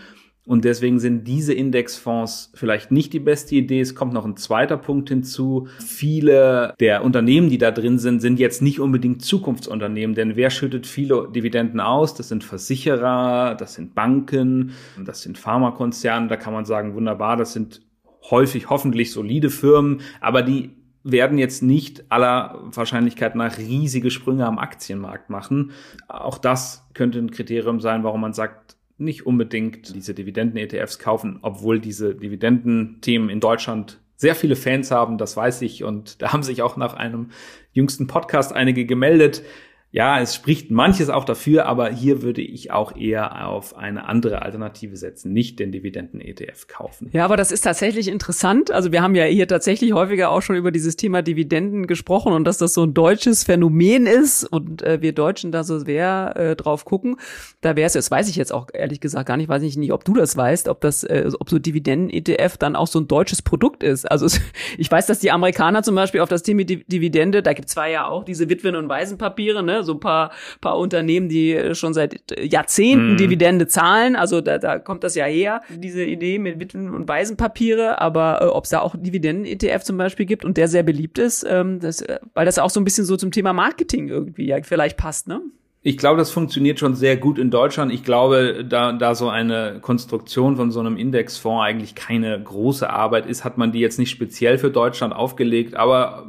Und 0.49 0.65
deswegen 0.65 0.99
sind 0.99 1.29
diese 1.29 1.53
Indexfonds 1.53 2.53
vielleicht 2.55 2.91
nicht 2.91 3.13
die 3.13 3.21
beste 3.21 3.55
Idee. 3.55 3.81
Es 3.81 3.95
kommt 3.95 4.15
noch 4.15 4.25
ein 4.25 4.39
zweiter 4.39 4.79
Punkt 4.79 5.11
hinzu. 5.11 5.69
Viele 5.79 6.73
der 6.81 7.05
Unternehmen, 7.05 7.51
die 7.51 7.59
da 7.59 7.71
drin 7.71 7.99
sind, 7.99 8.21
sind 8.21 8.39
jetzt 8.39 8.63
nicht 8.63 8.81
unbedingt 8.81 9.21
Zukunftsunternehmen, 9.21 10.17
denn 10.17 10.37
wer 10.37 10.49
schüttet 10.49 10.87
viele 10.87 11.29
Dividenden 11.31 11.81
aus? 11.81 12.15
Das 12.15 12.29
sind 12.31 12.45
Versicherer, 12.45 13.57
das 13.57 13.75
sind 13.75 13.95
Banken, 13.95 14.73
das 15.05 15.21
sind 15.21 15.37
Pharmakonzerne. 15.37 16.29
Da 16.29 16.37
kann 16.37 16.55
man 16.55 16.65
sagen, 16.65 16.95
wunderbar, 16.95 17.37
das 17.37 17.53
sind 17.53 17.83
häufig 18.31 18.71
hoffentlich 18.71 19.13
solide 19.13 19.51
Firmen, 19.51 20.01
aber 20.23 20.41
die 20.41 20.71
werden 21.11 21.39
jetzt 21.39 21.63
nicht 21.63 22.11
aller 22.11 22.61
Wahrscheinlichkeit 22.65 23.35
nach 23.35 23.59
riesige 23.59 24.11
Sprünge 24.11 24.47
am 24.47 24.59
Aktienmarkt 24.59 25.31
machen. 25.31 25.73
Auch 26.07 26.39
das 26.39 26.87
könnte 26.95 27.19
ein 27.19 27.31
Kriterium 27.31 27.81
sein, 27.81 28.05
warum 28.05 28.21
man 28.21 28.33
sagt, 28.33 28.77
nicht 28.99 29.27
unbedingt 29.27 29.95
diese 29.95 30.13
Dividenden-ETFs 30.13 30.99
kaufen, 30.99 31.39
obwohl 31.43 31.79
diese 31.81 32.15
Dividendenthemen 32.15 33.31
in 33.31 33.41
Deutschland 33.41 34.01
sehr 34.17 34.35
viele 34.35 34.57
Fans 34.57 34.91
haben, 34.91 35.17
das 35.17 35.37
weiß 35.37 35.63
ich. 35.63 35.85
Und 35.85 36.21
da 36.21 36.33
haben 36.33 36.43
sich 36.43 36.63
auch 36.63 36.77
nach 36.77 36.95
einem 36.95 37.31
jüngsten 37.73 38.09
Podcast 38.09 38.53
einige 38.53 38.85
gemeldet. 38.85 39.43
Ja, 39.91 40.21
es 40.21 40.35
spricht 40.35 40.71
manches 40.71 41.09
auch 41.09 41.25
dafür, 41.25 41.65
aber 41.65 41.89
hier 41.89 42.21
würde 42.21 42.43
ich 42.43 42.71
auch 42.71 42.95
eher 42.95 43.49
auf 43.49 43.75
eine 43.75 44.07
andere 44.07 44.43
Alternative 44.43 44.99
setzen, 44.99 45.33
nicht 45.33 45.59
den 45.59 45.73
Dividenden-ETF 45.73 46.67
kaufen. 46.69 47.09
Ja, 47.13 47.25
aber 47.25 47.39
das 47.39 47.51
ist 47.51 47.63
tatsächlich 47.63 48.09
interessant. 48.09 48.71
Also 48.71 48.93
wir 48.93 49.01
haben 49.01 49.15
ja 49.15 49.25
hier 49.25 49.49
tatsächlich 49.49 49.95
häufiger 49.95 50.31
auch 50.31 50.43
schon 50.43 50.57
über 50.57 50.73
dieses 50.73 50.97
Thema 50.97 51.23
Dividenden 51.23 51.87
gesprochen 51.87 52.35
und 52.35 52.45
dass 52.45 52.59
das 52.59 52.75
so 52.75 52.83
ein 52.83 52.93
deutsches 52.93 53.45
Phänomen 53.45 54.07
ist 54.07 54.45
und 54.45 54.83
äh, 54.83 55.01
wir 55.01 55.15
Deutschen 55.15 55.53
da 55.53 55.65
so 55.65 55.79
sehr 55.79 56.35
äh, 56.37 56.55
drauf 56.55 56.85
gucken. 56.85 57.17
Da 57.63 57.75
wäre 57.75 57.87
es, 57.87 57.95
das 57.95 58.11
weiß 58.11 58.29
ich 58.29 58.37
jetzt 58.37 58.53
auch 58.53 58.67
ehrlich 58.71 59.01
gesagt 59.01 59.27
gar 59.27 59.39
nicht, 59.39 59.49
weiß 59.49 59.63
ich 59.63 59.79
nicht, 59.79 59.93
ob 59.93 60.05
du 60.05 60.13
das 60.13 60.37
weißt, 60.37 60.69
ob 60.69 60.83
das, 60.83 61.03
äh, 61.03 61.31
ob 61.39 61.49
so 61.49 61.59
Dividenden-ETF 61.59 62.59
dann 62.59 62.77
auch 62.77 62.89
so 62.89 63.01
ein 63.01 63.09
deutsches 63.09 63.41
Produkt 63.41 63.83
ist. 63.83 64.05
Also 64.05 64.27
ich 64.77 64.91
weiß, 64.91 65.07
dass 65.07 65.19
die 65.19 65.31
Amerikaner 65.31 65.83
zum 65.83 65.95
Beispiel 65.95 66.21
auf 66.21 66.29
das 66.29 66.43
Thema 66.43 66.65
Dividende, 66.65 67.43
da 67.43 67.55
gibt 67.55 67.69
es 67.69 67.75
zwar 67.75 67.89
ja 67.89 68.07
auch 68.07 68.25
diese 68.25 68.51
Witwen- 68.51 68.77
und 68.77 68.91
Waisenpapiere, 68.91 69.63
ne, 69.63 69.78
so 69.83 69.95
ein 69.95 70.01
paar, 70.01 70.33
paar 70.61 70.79
Unternehmen, 70.79 71.29
die 71.29 71.75
schon 71.75 71.95
seit 71.95 72.21
Jahrzehnten 72.41 73.15
mm. 73.15 73.17
Dividende 73.17 73.67
zahlen. 73.67 74.17
Also 74.17 74.41
da, 74.41 74.59
da 74.59 74.79
kommt 74.79 75.05
das 75.05 75.15
ja 75.15 75.25
her, 75.25 75.63
diese 75.71 76.05
Idee 76.05 76.39
mit 76.39 76.61
Witwen- 76.61 76.95
und 76.95 77.09
Waisenpapiere. 77.09 78.01
Aber 78.01 78.43
äh, 78.43 78.45
ob 78.47 78.65
es 78.65 78.71
da 78.71 78.81
auch 78.81 78.95
Dividenden-ETF 78.97 79.83
zum 79.83 79.97
Beispiel 79.97 80.27
gibt 80.27 80.45
und 80.45 80.57
der 80.57 80.69
sehr 80.69 80.83
beliebt 80.83 81.19
ist, 81.19 81.47
ähm, 81.49 81.81
das, 81.81 82.01
äh, 82.01 82.19
weil 82.35 82.47
das 82.47 82.59
auch 82.59 82.71
so 82.71 82.81
ein 82.81 82.85
bisschen 82.85 83.05
so 83.05 83.17
zum 83.17 83.31
Thema 83.31 83.53
Marketing 83.53 84.09
irgendwie 84.09 84.47
ja 84.47 84.59
vielleicht 84.63 84.97
passt, 84.97 85.29
ne? 85.29 85.41
Ich 85.81 85.97
glaube, 85.97 86.19
das 86.19 86.31
funktioniert 86.33 86.81
schon 86.81 86.97
sehr 86.97 87.17
gut 87.17 87.39
in 87.39 87.51
Deutschland. 87.51 87.93
Ich 87.93 88.03
glaube, 88.03 88.65
da, 88.69 88.93
da 88.93 89.15
so 89.15 89.29
eine 89.29 89.79
Konstruktion 89.81 90.57
von 90.57 90.73
so 90.73 90.81
einem 90.81 90.97
Indexfonds 90.97 91.65
eigentlich 91.65 91.95
keine 91.95 92.43
große 92.43 92.91
Arbeit 92.91 93.27
ist, 93.27 93.45
hat 93.45 93.59
man 93.59 93.71
die 93.71 93.79
jetzt 93.79 93.99
nicht 93.99 94.11
speziell 94.11 94.59
für 94.59 94.71
Deutschland 94.71 95.15
aufgelegt. 95.15 95.77
Aber 95.77 96.27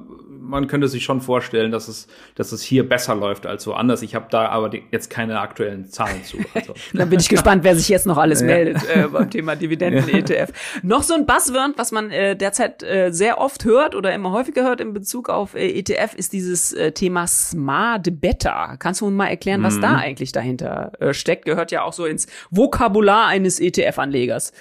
man 0.49 0.67
könnte 0.67 0.87
sich 0.87 1.03
schon 1.03 1.21
vorstellen, 1.21 1.71
dass 1.71 1.87
es, 1.87 2.07
dass 2.35 2.51
es 2.51 2.61
hier 2.61 2.87
besser 2.87 3.15
läuft 3.15 3.45
als 3.45 3.65
woanders. 3.67 4.01
Ich 4.01 4.15
habe 4.15 4.25
da 4.29 4.49
aber 4.49 4.69
die, 4.69 4.83
jetzt 4.91 5.09
keine 5.09 5.39
aktuellen 5.39 5.89
Zahlen 5.89 6.23
zu. 6.23 6.37
Also. 6.51 6.73
Dann 6.93 7.09
bin 7.09 7.19
ich 7.19 7.29
gespannt, 7.29 7.63
wer 7.63 7.75
sich 7.75 7.89
jetzt 7.89 8.07
noch 8.07 8.17
alles 8.17 8.41
ja. 8.41 8.47
meldet 8.47 8.77
äh, 8.89 9.07
beim 9.11 9.29
Thema 9.29 9.55
Dividenden-ETF. 9.55 10.51
Noch 10.81 11.03
so 11.03 11.13
ein 11.13 11.25
Buzzword, 11.25 11.77
was 11.77 11.91
man 11.91 12.09
äh, 12.09 12.35
derzeit 12.35 12.81
äh, 12.81 13.11
sehr 13.11 13.39
oft 13.39 13.65
hört 13.65 13.93
oder 13.93 14.13
immer 14.13 14.31
häufiger 14.31 14.63
hört 14.63 14.81
in 14.81 14.93
Bezug 14.93 15.29
auf 15.29 15.53
äh, 15.53 15.69
ETF, 15.77 16.15
ist 16.15 16.33
dieses 16.33 16.73
äh, 16.73 16.91
Thema 16.91 17.27
Smart 17.27 18.19
Beta. 18.19 18.77
Kannst 18.77 19.01
du 19.01 19.09
mal 19.09 19.27
erklären, 19.27 19.61
was 19.61 19.75
mhm. 19.75 19.81
da 19.81 19.95
eigentlich 19.97 20.31
dahinter 20.31 20.91
äh, 20.99 21.13
steckt? 21.13 21.45
Gehört 21.45 21.71
ja 21.71 21.83
auch 21.83 21.93
so 21.93 22.05
ins 22.05 22.25
Vokabular 22.49 23.27
eines 23.27 23.61
ETF-Anlegers. 23.61 24.51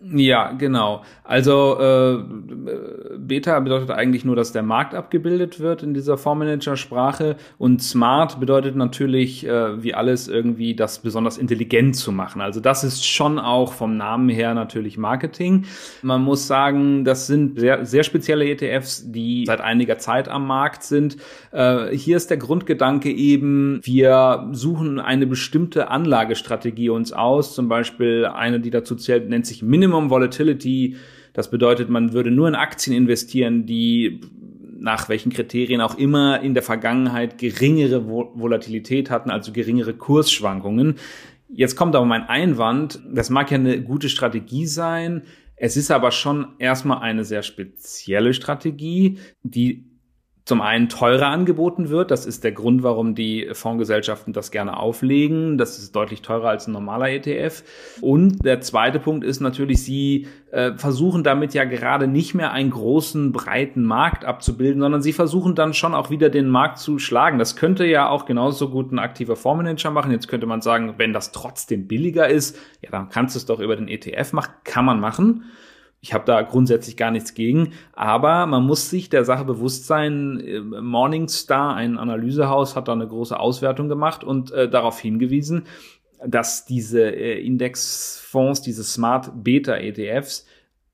Ja, 0.00 0.52
genau. 0.52 1.02
Also 1.24 1.76
äh, 1.80 2.22
Beta 3.18 3.58
bedeutet 3.58 3.90
eigentlich 3.90 4.24
nur, 4.24 4.36
dass 4.36 4.52
der 4.52 4.62
Markt 4.62 4.94
abgebildet 4.94 5.58
wird 5.58 5.82
in 5.82 5.92
dieser 5.92 6.16
Fondsmanager-Sprache 6.16 7.34
und 7.58 7.82
Smart 7.82 8.38
bedeutet 8.38 8.76
natürlich, 8.76 9.44
äh, 9.44 9.82
wie 9.82 9.94
alles 9.94 10.28
irgendwie 10.28 10.76
das 10.76 11.00
besonders 11.00 11.36
intelligent 11.36 11.96
zu 11.96 12.12
machen. 12.12 12.40
Also 12.40 12.60
das 12.60 12.84
ist 12.84 13.04
schon 13.04 13.40
auch 13.40 13.72
vom 13.72 13.96
Namen 13.96 14.28
her 14.28 14.54
natürlich 14.54 14.98
Marketing. 14.98 15.64
Man 16.02 16.22
muss 16.22 16.46
sagen, 16.46 17.04
das 17.04 17.26
sind 17.26 17.58
sehr, 17.58 17.84
sehr 17.84 18.04
spezielle 18.04 18.48
ETFs, 18.48 19.10
die 19.10 19.46
seit 19.46 19.60
einiger 19.60 19.98
Zeit 19.98 20.28
am 20.28 20.46
Markt 20.46 20.84
sind. 20.84 21.16
Äh, 21.50 21.88
hier 21.88 22.16
ist 22.16 22.30
der 22.30 22.36
Grundgedanke 22.36 23.10
eben, 23.10 23.80
wir 23.82 24.48
suchen 24.52 25.00
eine 25.00 25.26
bestimmte 25.26 25.90
Anlagestrategie 25.90 26.88
uns 26.88 27.12
aus, 27.12 27.56
zum 27.56 27.68
Beispiel 27.68 28.26
eine, 28.26 28.60
die 28.60 28.70
dazu 28.70 28.94
zählt, 28.94 29.28
nennt 29.28 29.44
sich 29.44 29.60
Minimum 29.60 29.87
Minimum 29.88 30.10
Volatility. 30.10 30.96
Das 31.32 31.50
bedeutet, 31.50 31.88
man 31.88 32.12
würde 32.12 32.30
nur 32.30 32.48
in 32.48 32.54
Aktien 32.54 32.94
investieren, 32.96 33.66
die 33.66 34.20
nach 34.80 35.08
welchen 35.08 35.32
Kriterien 35.32 35.80
auch 35.80 35.98
immer 35.98 36.40
in 36.40 36.54
der 36.54 36.62
Vergangenheit 36.62 37.38
geringere 37.38 38.06
Volatilität 38.06 39.10
hatten, 39.10 39.30
also 39.30 39.52
geringere 39.52 39.94
Kursschwankungen. 39.94 40.96
Jetzt 41.48 41.76
kommt 41.76 41.96
aber 41.96 42.06
mein 42.06 42.28
Einwand, 42.28 43.00
das 43.12 43.30
mag 43.30 43.50
ja 43.50 43.56
eine 43.56 43.82
gute 43.82 44.08
Strategie 44.08 44.66
sein, 44.66 45.22
es 45.56 45.76
ist 45.76 45.90
aber 45.90 46.12
schon 46.12 46.48
erstmal 46.58 46.98
eine 47.00 47.24
sehr 47.24 47.42
spezielle 47.42 48.32
Strategie, 48.32 49.18
die 49.42 49.86
zum 50.48 50.62
einen 50.62 50.88
teurer 50.88 51.26
angeboten 51.26 51.90
wird. 51.90 52.10
Das 52.10 52.24
ist 52.24 52.42
der 52.42 52.52
Grund, 52.52 52.82
warum 52.82 53.14
die 53.14 53.50
Fondsgesellschaften 53.52 54.32
das 54.32 54.50
gerne 54.50 54.78
auflegen. 54.78 55.58
Das 55.58 55.78
ist 55.78 55.94
deutlich 55.94 56.22
teurer 56.22 56.48
als 56.48 56.66
ein 56.66 56.72
normaler 56.72 57.10
ETF. 57.10 57.62
Und 58.00 58.46
der 58.46 58.62
zweite 58.62 58.98
Punkt 58.98 59.26
ist 59.26 59.40
natürlich, 59.40 59.82
sie 59.82 60.26
äh, 60.50 60.72
versuchen 60.74 61.22
damit 61.22 61.52
ja 61.52 61.64
gerade 61.64 62.06
nicht 62.06 62.34
mehr 62.34 62.50
einen 62.52 62.70
großen, 62.70 63.30
breiten 63.30 63.84
Markt 63.84 64.24
abzubilden, 64.24 64.80
sondern 64.80 65.02
sie 65.02 65.12
versuchen 65.12 65.54
dann 65.54 65.74
schon 65.74 65.94
auch 65.94 66.08
wieder 66.08 66.30
den 66.30 66.48
Markt 66.48 66.78
zu 66.78 66.98
schlagen. 66.98 67.38
Das 67.38 67.54
könnte 67.54 67.84
ja 67.84 68.08
auch 68.08 68.24
genauso 68.24 68.70
gut 68.70 68.90
ein 68.90 68.98
aktiver 68.98 69.36
Fondsmanager 69.36 69.90
machen. 69.90 70.12
Jetzt 70.12 70.28
könnte 70.28 70.46
man 70.46 70.62
sagen, 70.62 70.94
wenn 70.96 71.12
das 71.12 71.30
trotzdem 71.30 71.86
billiger 71.86 72.26
ist, 72.26 72.58
ja, 72.80 72.88
dann 72.90 73.10
kannst 73.10 73.34
du 73.34 73.38
es 73.38 73.44
doch 73.44 73.60
über 73.60 73.76
den 73.76 73.88
ETF 73.88 74.32
machen. 74.32 74.54
Kann 74.64 74.86
man 74.86 74.98
machen. 74.98 75.44
Ich 76.00 76.14
habe 76.14 76.24
da 76.24 76.42
grundsätzlich 76.42 76.96
gar 76.96 77.10
nichts 77.10 77.34
gegen, 77.34 77.72
aber 77.92 78.46
man 78.46 78.64
muss 78.64 78.88
sich 78.88 79.10
der 79.10 79.24
Sache 79.24 79.44
bewusst 79.44 79.86
sein. 79.86 80.40
Äh, 80.40 80.60
Morningstar, 80.60 81.74
ein 81.74 81.98
Analysehaus, 81.98 82.76
hat 82.76 82.88
da 82.88 82.92
eine 82.92 83.08
große 83.08 83.38
Auswertung 83.38 83.88
gemacht 83.88 84.22
und 84.22 84.52
äh, 84.52 84.68
darauf 84.68 85.00
hingewiesen, 85.00 85.64
dass 86.24 86.64
diese 86.64 87.10
äh, 87.10 87.40
Indexfonds, 87.44 88.62
diese 88.62 88.84
Smart 88.84 89.30
Beta 89.42 89.76
ETFs 89.76 90.46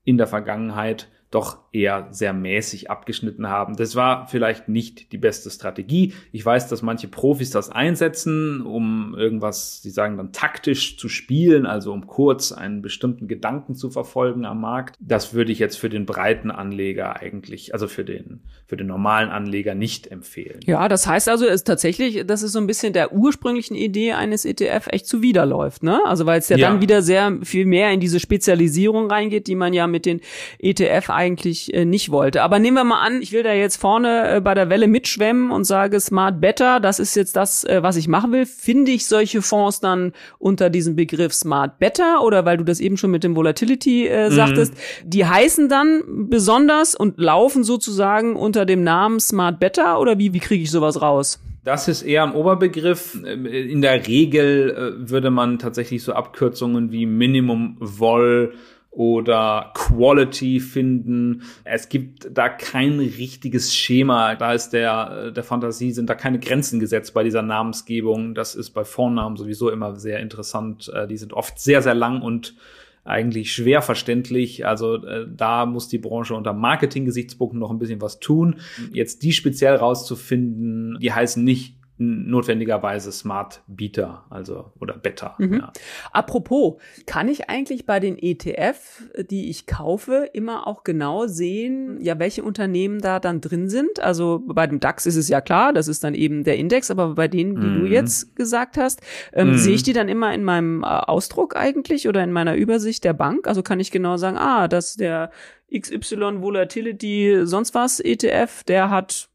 in 0.03 0.17
der 0.17 0.27
Vergangenheit 0.27 1.09
doch 1.31 1.57
eher 1.75 2.07
sehr 2.11 2.33
mäßig 2.33 2.89
abgeschnitten 2.89 3.49
haben. 3.49 3.75
Das 3.75 3.95
war 3.95 4.27
vielleicht 4.27 4.69
nicht 4.69 5.11
die 5.11 5.17
beste 5.17 5.49
Strategie. 5.49 6.13
Ich 6.31 6.45
weiß, 6.45 6.69
dass 6.69 6.81
manche 6.81 7.09
Profis 7.09 7.49
das 7.49 7.69
einsetzen, 7.69 8.61
um 8.61 9.13
irgendwas, 9.17 9.81
sie 9.81 9.89
sagen 9.89 10.15
dann 10.15 10.31
taktisch 10.31 10.97
zu 10.97 11.09
spielen, 11.09 11.65
also 11.65 11.91
um 11.91 12.07
kurz 12.07 12.53
einen 12.53 12.81
bestimmten 12.81 13.27
Gedanken 13.27 13.75
zu 13.75 13.89
verfolgen 13.89 14.45
am 14.45 14.61
Markt. 14.61 14.95
Das 14.99 15.33
würde 15.33 15.51
ich 15.51 15.59
jetzt 15.59 15.75
für 15.75 15.89
den 15.89 16.05
breiten 16.05 16.49
Anleger 16.49 17.17
eigentlich, 17.17 17.73
also 17.73 17.87
für 17.87 18.05
den, 18.05 18.39
für 18.65 18.77
den 18.77 18.87
normalen 18.87 19.29
Anleger 19.29 19.75
nicht 19.75 20.07
empfehlen. 20.07 20.61
Ja, 20.65 20.87
das 20.87 21.05
heißt 21.05 21.27
also, 21.27 21.45
es 21.45 21.55
ist 21.55 21.63
tatsächlich, 21.65 22.25
dass 22.25 22.41
es 22.41 22.53
so 22.53 22.59
ein 22.59 22.67
bisschen 22.67 22.93
der 22.93 23.11
ursprünglichen 23.11 23.75
Idee 23.75 24.13
eines 24.13 24.45
ETF 24.45 24.87
echt 24.91 25.07
zuwiderläuft, 25.07 25.83
ne? 25.83 25.99
Also 26.05 26.25
weil 26.25 26.39
es 26.39 26.47
ja, 26.47 26.57
ja, 26.57 26.69
dann 26.69 26.81
wieder 26.81 27.01
sehr 27.01 27.37
viel 27.43 27.65
mehr 27.65 27.91
in 27.91 27.99
diese 27.99 28.21
Spezialisierung 28.21 29.11
reingeht, 29.11 29.47
die 29.47 29.55
man 29.55 29.73
ja 29.73 29.87
mit 29.87 30.05
den 30.05 30.21
ETF 30.59 31.09
eigentlich 31.09 31.64
äh, 31.73 31.85
nicht 31.85 32.11
wollte. 32.11 32.41
Aber 32.41 32.59
nehmen 32.59 32.77
wir 32.77 32.83
mal 32.83 33.01
an, 33.01 33.21
ich 33.21 33.31
will 33.31 33.43
da 33.43 33.53
jetzt 33.53 33.77
vorne 33.77 34.35
äh, 34.35 34.41
bei 34.41 34.53
der 34.53 34.69
Welle 34.69 34.87
mitschwemmen 34.87 35.51
und 35.51 35.63
sage 35.63 35.99
Smart 35.99 36.41
Better, 36.41 36.79
das 36.79 36.99
ist 36.99 37.15
jetzt 37.15 37.35
das, 37.35 37.63
äh, 37.63 37.81
was 37.83 37.95
ich 37.95 38.07
machen 38.07 38.31
will. 38.31 38.45
Finde 38.45 38.91
ich 38.91 39.05
solche 39.07 39.41
Fonds 39.41 39.79
dann 39.79 40.13
unter 40.39 40.69
diesem 40.69 40.95
Begriff 40.95 41.33
Smart 41.33 41.79
Better 41.79 42.23
oder 42.23 42.45
weil 42.45 42.57
du 42.57 42.63
das 42.63 42.79
eben 42.79 42.97
schon 42.97 43.11
mit 43.11 43.23
dem 43.23 43.35
Volatility 43.35 44.07
äh, 44.07 44.29
mhm. 44.29 44.33
sagtest, 44.33 44.73
mhm. 44.73 45.09
die 45.09 45.25
heißen 45.25 45.69
dann 45.69 46.29
besonders 46.29 46.95
und 46.95 47.17
laufen 47.17 47.63
sozusagen 47.63 48.35
unter 48.35 48.65
dem 48.65 48.83
Namen 48.83 49.19
Smart 49.19 49.59
Better 49.59 49.99
oder 49.99 50.17
wie, 50.17 50.33
wie 50.33 50.39
kriege 50.39 50.63
ich 50.63 50.71
sowas 50.71 51.01
raus? 51.01 51.39
Das 51.65 51.87
ist 51.87 52.03
eher 52.03 52.23
ein 52.23 52.33
Oberbegriff. 52.33 53.15
In 53.25 53.81
der 53.81 54.07
Regel 54.07 54.69
äh, 54.69 55.09
würde 55.09 55.31
man 55.31 55.57
tatsächlich 55.57 56.03
so 56.03 56.13
Abkürzungen 56.13 56.91
wie 56.91 57.07
Minimum 57.07 57.77
Vol 57.79 58.53
oder 58.95 59.73
Quality 59.75 60.61
finden. 60.61 61.43
Es 61.65 61.89
gibt 61.89 62.29
da 62.31 62.47
kein 62.47 62.99
richtiges 62.99 63.75
Schema. 63.75 64.35
Da 64.35 64.53
ist 64.53 64.69
der, 64.69 65.31
der 65.31 65.43
Fantasie 65.43 65.91
sind 65.91 66.09
da 66.09 66.15
keine 66.15 66.39
Grenzen 66.39 66.79
gesetzt 66.79 67.13
bei 67.13 67.23
dieser 67.23 67.41
Namensgebung. 67.41 68.35
Das 68.35 68.55
ist 68.55 68.71
bei 68.71 68.85
Vornamen 68.85 69.35
sowieso 69.35 69.69
immer 69.69 69.97
sehr 69.97 70.21
interessant. 70.21 70.89
Äh, 70.93 71.07
die 71.07 71.17
sind 71.17 71.33
oft 71.33 71.59
sehr, 71.59 71.81
sehr 71.81 71.93
lang 71.93 72.21
und 72.21 72.55
eigentlich 73.03 73.51
schwer 73.51 73.81
verständlich. 73.81 74.65
Also 74.65 75.05
äh, 75.05 75.27
da 75.29 75.65
muss 75.65 75.89
die 75.89 75.99
Branche 75.99 76.33
unter 76.33 76.53
Marketing-Gesichtspunkten 76.53 77.59
noch 77.59 77.71
ein 77.71 77.79
bisschen 77.79 78.01
was 78.01 78.19
tun. 78.19 78.61
Jetzt 78.93 79.23
die 79.23 79.33
speziell 79.33 79.75
rauszufinden, 79.75 80.97
die 81.01 81.11
heißen 81.11 81.43
nicht 81.43 81.75
notwendigerweise 81.97 83.11
Smart 83.11 83.61
Bieter, 83.67 84.25
also 84.29 84.71
oder 84.81 84.97
Better. 84.97 85.35
Mhm. 85.37 85.53
Ja. 85.53 85.73
Apropos, 86.11 86.75
kann 87.05 87.29
ich 87.29 87.49
eigentlich 87.49 87.85
bei 87.85 87.99
den 88.01 88.17
ETF, 88.17 89.03
die 89.29 89.49
ich 89.49 89.65
kaufe, 89.65 90.29
immer 90.33 90.67
auch 90.67 90.83
genau 90.83 91.27
sehen, 91.27 92.01
ja, 92.01 92.19
welche 92.19 92.43
Unternehmen 92.43 92.99
da 92.99 93.19
dann 93.19 93.39
drin 93.39 93.69
sind? 93.69 94.01
Also 94.01 94.43
bei 94.45 94.67
dem 94.67 94.81
DAX 94.81 95.05
ist 95.05 95.15
es 95.15 95.29
ja 95.29 95.39
klar, 95.39 95.71
das 95.71 95.87
ist 95.87 96.03
dann 96.03 96.15
eben 96.15 96.43
der 96.43 96.57
Index, 96.57 96.91
aber 96.91 97.15
bei 97.15 97.29
denen, 97.29 97.61
die 97.61 97.67
mhm. 97.67 97.79
du 97.79 97.85
jetzt 97.85 98.35
gesagt 98.35 98.77
hast, 98.77 99.01
ähm, 99.31 99.51
mhm. 99.51 99.57
sehe 99.57 99.75
ich 99.75 99.83
die 99.83 99.93
dann 99.93 100.09
immer 100.09 100.33
in 100.33 100.43
meinem 100.43 100.83
äh, 100.83 100.87
Ausdruck 100.87 101.55
eigentlich 101.55 102.09
oder 102.09 102.23
in 102.23 102.31
meiner 102.31 102.55
Übersicht 102.55 103.05
der 103.05 103.13
Bank? 103.13 103.47
Also 103.47 103.63
kann 103.63 103.79
ich 103.79 103.91
genau 103.91 104.17
sagen, 104.17 104.37
ah, 104.37 104.67
dass 104.67 104.95
der 104.95 105.31
XY 105.73 106.41
Volatility 106.41 107.41
sonst 107.43 107.73
was 107.73 107.99
ETF, 107.99 108.63
der 108.65 108.89
hat 108.89 109.29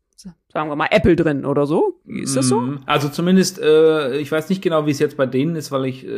sagen 0.53 0.69
wir 0.69 0.77
mal, 0.77 0.89
Apple 0.91 1.17
drin 1.17 1.45
oder 1.45 1.67
so. 1.67 2.01
Ist 2.07 2.37
das 2.37 2.49
so? 2.49 2.61
Mm, 2.61 2.81
also 2.87 3.09
zumindest, 3.09 3.61
äh, 3.61 4.19
ich 4.19 4.31
weiß 4.31 4.49
nicht 4.49 4.63
genau, 4.63 4.87
wie 4.87 4.91
es 4.91 4.99
jetzt 4.99 5.17
bei 5.17 5.27
denen 5.27 5.57
ist, 5.57 5.71
weil 5.71 5.87
ich, 5.87 6.05
äh, 6.05 6.11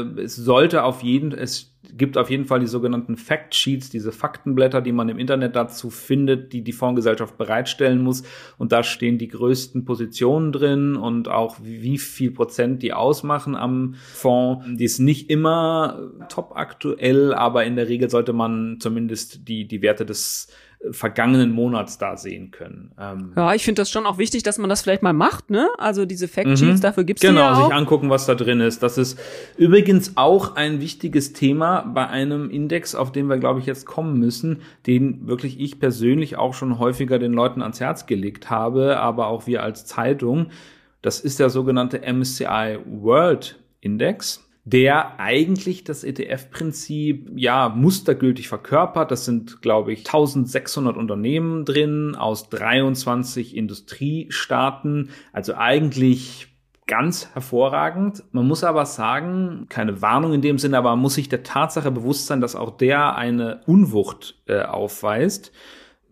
äh, 0.00 0.20
es 0.20 0.36
sollte 0.36 0.82
auf 0.82 1.02
jeden, 1.02 1.32
es 1.32 1.76
gibt 1.96 2.18
auf 2.18 2.30
jeden 2.30 2.44
Fall 2.44 2.60
die 2.60 2.66
sogenannten 2.66 3.16
Fact 3.16 3.54
Sheets, 3.54 3.90
diese 3.90 4.12
Faktenblätter, 4.12 4.80
die 4.80 4.92
man 4.92 5.08
im 5.08 5.18
Internet 5.18 5.56
dazu 5.56 5.90
findet, 5.90 6.52
die 6.52 6.62
die 6.62 6.72
Fondsgesellschaft 6.72 7.38
bereitstellen 7.38 8.02
muss. 8.02 8.22
Und 8.58 8.72
da 8.72 8.82
stehen 8.82 9.18
die 9.18 9.28
größten 9.28 9.84
Positionen 9.84 10.52
drin 10.52 10.96
und 10.96 11.28
auch 11.28 11.56
wie 11.62 11.98
viel 11.98 12.32
Prozent 12.32 12.82
die 12.82 12.92
ausmachen 12.92 13.56
am 13.56 13.94
Fonds. 14.12 14.66
Die 14.76 14.84
ist 14.84 14.98
nicht 14.98 15.30
immer 15.30 16.10
top 16.28 16.52
aktuell, 16.54 17.32
aber 17.32 17.64
in 17.64 17.76
der 17.76 17.88
Regel 17.88 18.10
sollte 18.10 18.32
man 18.32 18.78
zumindest 18.80 19.48
die, 19.48 19.66
die 19.66 19.82
Werte 19.82 20.04
des 20.04 20.48
vergangenen 20.92 21.50
Monats 21.50 21.98
da 21.98 22.16
sehen 22.16 22.50
können. 22.50 22.92
Ähm 22.98 23.32
ja, 23.36 23.54
ich 23.54 23.64
finde 23.64 23.82
das 23.82 23.90
schon 23.90 24.06
auch 24.06 24.16
wichtig, 24.16 24.42
dass 24.42 24.56
man 24.56 24.70
das 24.70 24.80
vielleicht 24.80 25.02
mal 25.02 25.12
macht, 25.12 25.50
ne? 25.50 25.68
Also 25.76 26.06
diese 26.06 26.26
Factsheets, 26.26 26.78
mhm. 26.78 26.80
dafür 26.80 27.04
gibt's 27.04 27.20
genau, 27.20 27.40
ja 27.40 27.52
auch. 27.52 27.64
sich 27.66 27.74
angucken, 27.74 28.08
was 28.08 28.24
da 28.24 28.34
drin 28.34 28.60
ist. 28.60 28.82
Das 28.82 28.96
ist 28.96 29.18
übrigens 29.58 30.16
auch 30.16 30.56
ein 30.56 30.80
wichtiges 30.80 31.34
Thema 31.34 31.82
bei 31.82 32.06
einem 32.06 32.48
Index, 32.48 32.94
auf 32.94 33.12
den 33.12 33.26
wir, 33.26 33.36
glaube 33.36 33.60
ich, 33.60 33.66
jetzt 33.66 33.84
kommen 33.84 34.18
müssen, 34.18 34.62
den 34.86 35.26
wirklich 35.26 35.60
ich 35.60 35.78
persönlich 35.78 36.36
auch 36.36 36.54
schon 36.54 36.78
häufiger 36.78 37.18
den 37.18 37.34
Leuten 37.34 37.60
ans 37.60 37.78
Herz 37.78 38.06
gelegt 38.06 38.48
habe, 38.48 38.98
aber 38.98 39.26
auch 39.26 39.46
wir 39.46 39.62
als 39.62 39.84
Zeitung. 39.84 40.46
Das 41.02 41.20
ist 41.20 41.40
der 41.40 41.50
sogenannte 41.50 42.00
MSCI 42.10 42.78
World 42.86 43.58
Index 43.80 44.49
der 44.72 45.18
eigentlich 45.18 45.82
das 45.82 46.04
ETF-Prinzip 46.04 47.32
ja 47.34 47.68
mustergültig 47.68 48.48
verkörpert. 48.48 49.10
Das 49.10 49.24
sind, 49.24 49.62
glaube 49.62 49.92
ich, 49.92 50.00
1600 50.00 50.96
Unternehmen 50.96 51.64
drin 51.64 52.14
aus 52.14 52.48
23 52.50 53.56
Industriestaaten. 53.56 55.10
Also 55.32 55.54
eigentlich 55.54 56.46
ganz 56.86 57.30
hervorragend. 57.34 58.22
Man 58.32 58.46
muss 58.46 58.62
aber 58.62 58.86
sagen, 58.86 59.66
keine 59.68 60.02
Warnung 60.02 60.34
in 60.34 60.42
dem 60.42 60.58
Sinne, 60.58 60.78
aber 60.78 60.90
man 60.90 61.00
muss 61.00 61.14
sich 61.14 61.28
der 61.28 61.42
Tatsache 61.42 61.90
bewusst 61.90 62.26
sein, 62.26 62.40
dass 62.40 62.56
auch 62.56 62.76
der 62.76 63.16
eine 63.16 63.62
Unwucht 63.66 64.40
äh, 64.46 64.62
aufweist. 64.62 65.52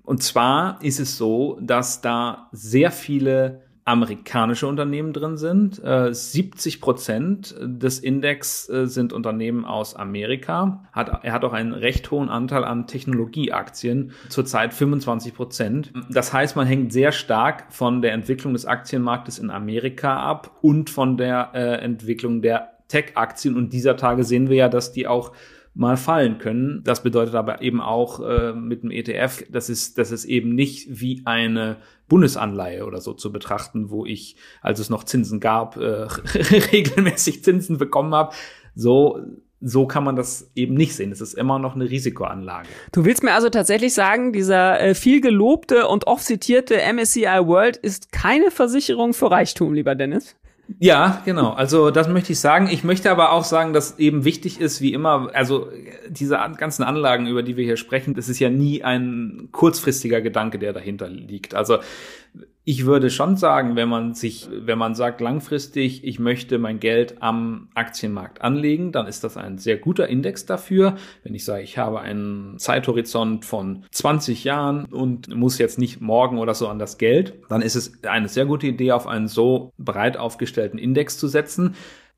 Und 0.03 0.23
zwar 0.23 0.83
ist 0.83 0.99
es 1.01 1.17
so, 1.17 1.59
dass 1.61 2.01
da 2.01 2.49
sehr 2.53 2.91
viele 2.91 3.68
amerikanische 3.89 4.67
Unternehmen 4.67 5.15
drin 5.15 5.39
sind. 5.39 5.83
Äh, 5.83 6.13
70 6.13 6.83
Prozent 6.83 7.55
des 7.59 7.99
Index 7.99 8.69
äh, 8.69 8.87
sind 8.87 9.15
Unternehmen 9.15 9.65
aus 9.65 9.97
Amerika. 9.97 10.85
Hat, 10.93 11.25
er 11.25 11.33
hat 11.33 11.43
auch 11.43 11.55
einen 11.55 11.73
recht 11.73 12.11
hohen 12.11 12.29
Anteil 12.29 12.65
an 12.65 12.87
Technologieaktien, 12.87 14.13
zurzeit 14.29 14.75
25 14.75 15.35
Prozent. 15.35 15.93
Das 16.11 16.35
heißt, 16.35 16.55
man 16.55 16.67
hängt 16.67 16.93
sehr 16.93 17.13
stark 17.13 17.73
von 17.73 18.03
der 18.03 18.13
Entwicklung 18.13 18.53
des 18.53 18.67
Aktienmarktes 18.67 19.39
in 19.39 19.51
Amerika 19.51 20.19
ab 20.23 20.51
und 20.61 20.91
von 20.91 21.17
der 21.17 21.53
äh, 21.55 21.77
Entwicklung 21.83 22.43
der 22.43 22.73
Tech-Aktien. 22.89 23.57
Und 23.57 23.73
dieser 23.73 23.97
Tage 23.97 24.23
sehen 24.25 24.51
wir 24.51 24.57
ja, 24.57 24.69
dass 24.69 24.93
die 24.93 25.07
auch 25.07 25.33
mal 25.79 25.97
fallen 25.97 26.39
können. 26.39 26.83
Das 26.83 27.05
bedeutet 27.05 27.37
aber 27.37 27.63
eben 27.63 27.81
auch 27.81 28.19
äh, 28.21 28.53
mit 28.53 28.83
dem 28.83 28.91
ETF, 28.91 29.45
das 29.49 29.71
ist, 29.71 29.97
das 29.97 30.11
ist 30.11 30.25
eben 30.25 30.57
nicht 30.57 31.01
wie 31.01 31.23
eine 31.25 31.77
Bundesanleihe 32.09 32.85
oder 32.85 33.01
so 33.01 33.13
zu 33.13 33.31
betrachten, 33.31 33.89
wo 33.89 34.05
ich, 34.05 34.35
als 34.61 34.81
es 34.81 34.91
noch 34.91 35.05
Zinsen 35.05 35.39
gab, 35.39 35.77
äh, 35.77 36.09
regelmäßig 36.73 37.45
Zinsen 37.45 37.79
bekommen 37.79 38.13
habe. 38.13 38.35
So 38.75 39.21
so 39.61 39.89
kann 39.89 40.05
man 40.05 40.15
das 40.15 40.53
eben 40.55 40.75
nicht 40.75 40.95
sehen. 40.95 41.11
Es 41.11 41.21
ist 41.21 41.35
immer 41.35 41.59
noch 41.59 41.75
eine 41.75 41.91
Risikoanlage. 41.91 42.69
Du 42.93 43.05
willst 43.05 43.25
mir 43.25 43.35
also 43.35 43.51
tatsächlich 43.51 43.93
sagen, 43.93 44.33
dieser 44.33 44.81
äh, 44.81 44.95
viel 44.95 45.21
gelobte 45.21 45.89
und 45.89 46.07
oft 46.07 46.25
zitierte 46.25 46.77
MSCI 46.93 47.41
World 47.43 47.77
ist 47.77 48.13
keine 48.13 48.53
Versicherung 48.53 49.15
für 49.15 49.33
Reichtum, 49.33 49.75
lieber 49.75 49.97
Dennis? 49.97 50.37
Ja, 50.79 51.23
genau. 51.25 51.53
Also 51.53 51.91
das 51.91 52.09
möchte 52.09 52.33
ich 52.33 52.41
sagen. 52.41 52.69
Ich 52.71 52.85
möchte 52.85 53.11
aber 53.11 53.33
auch 53.33 53.45
sagen, 53.45 53.73
dass 53.73 53.99
eben 53.99 54.25
wichtig 54.25 54.61
ist, 54.61 54.83
wie 54.83 54.93
immer, 54.93 55.31
also 55.33 55.69
diese 56.09 56.39
ganzen 56.57 56.83
Anlagen, 56.83 57.27
über 57.27 57.43
die 57.43 57.57
wir 57.57 57.65
hier 57.65 57.79
sprechen, 57.79 58.15
das 58.15 58.29
ist 58.29 58.39
ja 58.39 58.51
nie 58.51 58.85
ein 58.85 59.49
kurzfristiger 59.51 60.21
Gedanke, 60.21 60.59
der 60.59 60.75
dahinter 60.75 61.09
liegt. 61.09 61.55
Also 61.55 61.79
ich 62.65 62.85
würde 62.85 63.09
schon 63.09 63.39
sagen, 63.39 63.77
wenn 63.77 63.89
man 63.89 64.13
sich, 64.13 64.47
wenn 64.53 64.77
man 64.77 64.95
sagt 64.95 65.23
langfristig, 65.23 66.05
ich 66.05 66.19
möchte 66.19 66.59
mein 66.59 66.81
Geld 66.81 67.23
am 67.23 67.71
Aktienmarkt 67.75 68.43
anlegen, 68.43 68.93
dann 68.93 69.07
ist 69.07 69.25
das 69.25 69.39
ein 69.39 69.57
sehr 69.57 69.79
guter 69.79 70.07
Index 70.09 70.45
dafür. 70.45 70.97
Wenn 71.23 71.35
ich 71.35 71.47
sage, 71.47 71.63
ich 71.63 71.79
habe 71.79 72.01
einen 72.01 72.59
Zeithorizont 72.59 73.47
von 73.47 73.87
20 73.91 74.45
Jahren 74.45 74.85
und 74.85 75.35
muss 75.35 75.57
jetzt 75.57 75.79
nicht 75.79 76.03
morgen 76.03 76.37
oder 76.37 76.53
so 76.53 76.69
an 76.69 76.79
das 76.79 76.99
Geld, 76.99 77.33
dann 77.49 77.63
ist 77.63 77.75
es 77.75 78.05
eine 78.05 78.29
sehr 78.29 78.45
gute 78.45 78.67
Idee, 78.67 78.93
auf 78.93 79.07
einen 79.07 79.29
so 79.29 79.73
breit 79.79 80.19
aufgestellten 80.19 80.79
Index 80.79 81.17
zu 81.17 81.27
setzen. 81.27 81.75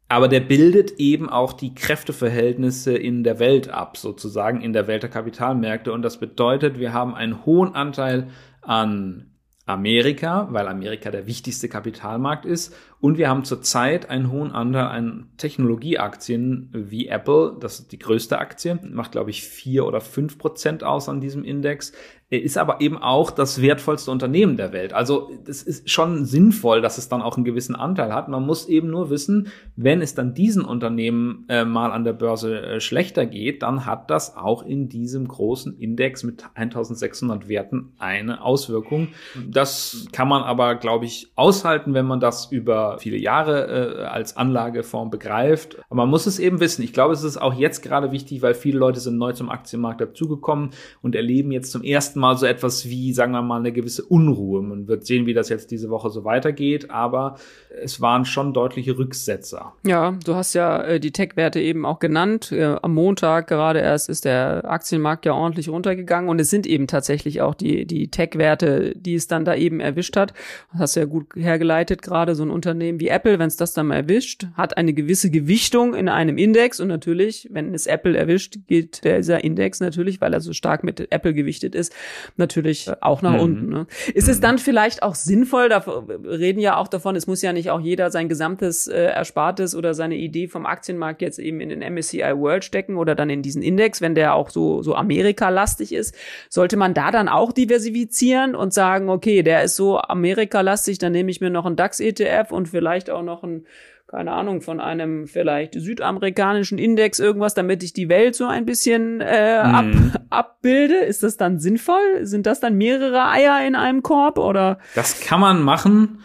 Aber 0.08 0.26
der 0.26 0.40
bildet 0.40 0.98
eben 0.98 1.30
auch 1.30 1.52
die 1.52 1.76
Kräfteverhältnisse 1.76 2.96
in 2.96 3.22
der 3.22 3.38
Welt 3.38 3.68
ab, 3.68 3.96
sozusagen 3.96 4.60
in 4.62 4.72
der 4.72 4.88
Welt 4.88 5.04
der 5.04 5.10
Kapitalmärkte. 5.10 5.92
Und 5.92 6.02
das 6.02 6.18
bedeutet, 6.18 6.80
wir 6.80 6.92
haben 6.92 7.14
einen 7.14 7.46
hohen 7.46 7.76
Anteil 7.76 8.26
an 8.62 9.29
Amerika, 9.70 10.48
weil 10.50 10.68
Amerika 10.68 11.10
der 11.10 11.26
wichtigste 11.26 11.68
Kapitalmarkt 11.68 12.44
ist. 12.44 12.74
Und 13.00 13.16
wir 13.16 13.30
haben 13.30 13.44
zurzeit 13.44 14.10
einen 14.10 14.30
hohen 14.30 14.52
Anteil 14.52 14.84
an 14.84 15.28
Technologieaktien 15.38 16.68
wie 16.72 17.08
Apple. 17.08 17.56
Das 17.58 17.80
ist 17.80 17.92
die 17.92 17.98
größte 17.98 18.38
Aktie, 18.38 18.78
macht, 18.82 19.12
glaube 19.12 19.30
ich, 19.30 19.42
vier 19.42 19.86
oder 19.86 20.02
fünf 20.02 20.36
Prozent 20.36 20.84
aus 20.84 21.08
an 21.08 21.20
diesem 21.20 21.42
Index. 21.42 21.92
Ist 22.28 22.58
aber 22.58 22.80
eben 22.80 22.96
auch 22.96 23.32
das 23.32 23.60
wertvollste 23.60 24.12
Unternehmen 24.12 24.56
der 24.56 24.72
Welt. 24.72 24.92
Also 24.92 25.32
es 25.48 25.64
ist 25.64 25.90
schon 25.90 26.24
sinnvoll, 26.24 26.80
dass 26.80 26.96
es 26.96 27.08
dann 27.08 27.22
auch 27.22 27.36
einen 27.36 27.44
gewissen 27.44 27.74
Anteil 27.74 28.14
hat. 28.14 28.28
Man 28.28 28.46
muss 28.46 28.68
eben 28.68 28.88
nur 28.88 29.10
wissen, 29.10 29.48
wenn 29.74 30.00
es 30.00 30.14
dann 30.14 30.32
diesen 30.32 30.64
Unternehmen 30.64 31.44
äh, 31.48 31.64
mal 31.64 31.90
an 31.90 32.04
der 32.04 32.12
Börse 32.12 32.60
äh, 32.62 32.80
schlechter 32.80 33.26
geht, 33.26 33.64
dann 33.64 33.84
hat 33.84 34.10
das 34.10 34.36
auch 34.36 34.62
in 34.62 34.88
diesem 34.88 35.26
großen 35.26 35.76
Index 35.76 36.22
mit 36.22 36.44
1600 36.54 37.48
Werten 37.48 37.94
eine 37.98 38.44
Auswirkung. 38.44 39.08
Das 39.48 40.06
kann 40.12 40.28
man 40.28 40.44
aber, 40.44 40.76
glaube 40.76 41.06
ich, 41.06 41.32
aushalten, 41.34 41.94
wenn 41.94 42.06
man 42.06 42.20
das 42.20 42.52
über 42.52 42.89
viele 42.98 43.16
Jahre 43.16 44.00
äh, 44.00 44.04
als 44.04 44.36
Anlageform 44.36 45.10
begreift. 45.10 45.78
Aber 45.88 45.96
man 45.96 46.10
muss 46.10 46.26
es 46.26 46.38
eben 46.38 46.60
wissen. 46.60 46.82
Ich 46.82 46.92
glaube, 46.92 47.14
es 47.14 47.22
ist 47.22 47.36
auch 47.36 47.54
jetzt 47.54 47.82
gerade 47.82 48.12
wichtig, 48.12 48.42
weil 48.42 48.54
viele 48.54 48.78
Leute 48.78 49.00
sind 49.00 49.18
neu 49.18 49.32
zum 49.32 49.50
Aktienmarkt 49.50 50.00
dazugekommen 50.00 50.70
und 51.02 51.14
erleben 51.14 51.52
jetzt 51.52 51.72
zum 51.72 51.82
ersten 51.82 52.20
Mal 52.20 52.36
so 52.36 52.46
etwas 52.46 52.88
wie, 52.88 53.12
sagen 53.12 53.32
wir 53.32 53.42
mal, 53.42 53.60
eine 53.60 53.72
gewisse 53.72 54.04
Unruhe. 54.04 54.62
Man 54.62 54.88
wird 54.88 55.06
sehen, 55.06 55.26
wie 55.26 55.34
das 55.34 55.48
jetzt 55.48 55.70
diese 55.70 55.90
Woche 55.90 56.10
so 56.10 56.24
weitergeht, 56.24 56.90
aber 56.90 57.36
es 57.82 58.00
waren 58.00 58.24
schon 58.24 58.52
deutliche 58.52 58.98
Rücksetzer. 58.98 59.72
Ja, 59.84 60.16
du 60.24 60.34
hast 60.34 60.54
ja 60.54 60.82
äh, 60.82 61.00
die 61.00 61.12
Tech-Werte 61.12 61.60
eben 61.60 61.86
auch 61.86 61.98
genannt. 61.98 62.52
Äh, 62.52 62.76
am 62.82 62.94
Montag 62.94 63.46
gerade 63.46 63.80
erst 63.80 64.08
ist 64.08 64.24
der 64.24 64.64
Aktienmarkt 64.64 65.26
ja 65.26 65.32
ordentlich 65.32 65.68
runtergegangen 65.68 66.28
und 66.28 66.40
es 66.40 66.50
sind 66.50 66.66
eben 66.66 66.86
tatsächlich 66.86 67.40
auch 67.40 67.54
die, 67.54 67.86
die 67.86 68.08
Tech-Werte, 68.08 68.94
die 68.96 69.14
es 69.14 69.28
dann 69.28 69.44
da 69.44 69.54
eben 69.54 69.80
erwischt 69.80 70.16
hat. 70.16 70.32
Das 70.72 70.80
hast 70.80 70.96
du 70.96 71.00
ja 71.00 71.06
gut 71.06 71.26
hergeleitet, 71.34 72.02
gerade 72.02 72.34
so 72.34 72.42
ein 72.42 72.50
Unternehmen 72.50 72.79
wie 72.80 73.08
Apple, 73.08 73.38
wenn 73.38 73.48
es 73.48 73.56
das 73.56 73.72
dann 73.72 73.88
mal 73.88 73.96
erwischt, 73.96 74.46
hat 74.54 74.76
eine 74.76 74.92
gewisse 74.92 75.30
Gewichtung 75.30 75.94
in 75.94 76.08
einem 76.08 76.38
Index 76.38 76.80
und 76.80 76.88
natürlich, 76.88 77.48
wenn 77.50 77.74
es 77.74 77.86
Apple 77.86 78.16
erwischt, 78.16 78.58
geht 78.66 79.04
dieser 79.04 79.44
Index 79.44 79.80
natürlich, 79.80 80.20
weil 80.20 80.32
er 80.32 80.40
so 80.40 80.52
stark 80.52 80.84
mit 80.84 81.12
Apple 81.12 81.34
gewichtet 81.34 81.74
ist, 81.74 81.94
natürlich 82.36 82.90
auch 83.00 83.22
nach 83.22 83.34
mhm. 83.34 83.40
unten. 83.40 83.68
Ne? 83.68 83.86
Ist 84.14 84.26
mhm. 84.26 84.32
es 84.32 84.40
dann 84.40 84.58
vielleicht 84.58 85.02
auch 85.02 85.14
sinnvoll, 85.14 85.68
da 85.68 85.78
reden 85.78 86.60
ja 86.60 86.76
auch 86.76 86.88
davon, 86.88 87.16
es 87.16 87.26
muss 87.26 87.42
ja 87.42 87.52
nicht 87.52 87.70
auch 87.70 87.80
jeder 87.80 88.10
sein 88.10 88.28
gesamtes 88.28 88.86
äh, 88.88 89.04
Erspartes 89.04 89.74
oder 89.74 89.94
seine 89.94 90.16
Idee 90.16 90.48
vom 90.48 90.66
Aktienmarkt 90.66 91.22
jetzt 91.22 91.38
eben 91.38 91.60
in 91.60 91.68
den 91.68 91.80
MSCI 91.80 92.32
World 92.36 92.64
stecken 92.64 92.96
oder 92.96 93.14
dann 93.14 93.30
in 93.30 93.42
diesen 93.42 93.62
Index, 93.62 94.00
wenn 94.00 94.14
der 94.14 94.34
auch 94.34 94.50
so, 94.50 94.82
so 94.82 94.94
Amerika-lastig 94.94 95.92
ist, 95.92 96.14
sollte 96.48 96.76
man 96.76 96.94
da 96.94 97.10
dann 97.10 97.28
auch 97.28 97.52
diversifizieren 97.52 98.54
und 98.54 98.72
sagen, 98.72 99.08
okay, 99.08 99.42
der 99.42 99.62
ist 99.62 99.76
so 99.76 99.98
Amerika-lastig, 99.98 100.98
dann 100.98 101.12
nehme 101.12 101.30
ich 101.30 101.40
mir 101.40 101.50
noch 101.50 101.66
einen 101.66 101.76
DAX-ETF 101.76 102.50
und 102.50 102.69
vielleicht 102.70 103.10
auch 103.10 103.22
noch 103.22 103.42
einen 103.42 103.66
keine 104.10 104.32
Ahnung, 104.32 104.60
von 104.60 104.80
einem 104.80 105.28
vielleicht 105.28 105.74
südamerikanischen 105.74 106.78
Index 106.78 107.20
irgendwas, 107.20 107.54
damit 107.54 107.84
ich 107.84 107.92
die 107.92 108.08
Welt 108.08 108.34
so 108.34 108.44
ein 108.44 108.66
bisschen 108.66 109.20
äh, 109.20 109.60
ab, 109.62 109.84
mm. 109.84 110.12
abbilde? 110.30 110.96
Ist 110.96 111.22
das 111.22 111.36
dann 111.36 111.60
sinnvoll? 111.60 112.26
Sind 112.26 112.46
das 112.46 112.58
dann 112.58 112.76
mehrere 112.76 113.28
Eier 113.28 113.64
in 113.64 113.76
einem 113.76 114.02
Korb 114.02 114.36
oder? 114.38 114.78
Das 114.96 115.20
kann 115.20 115.38
man 115.38 115.62
machen. 115.62 116.18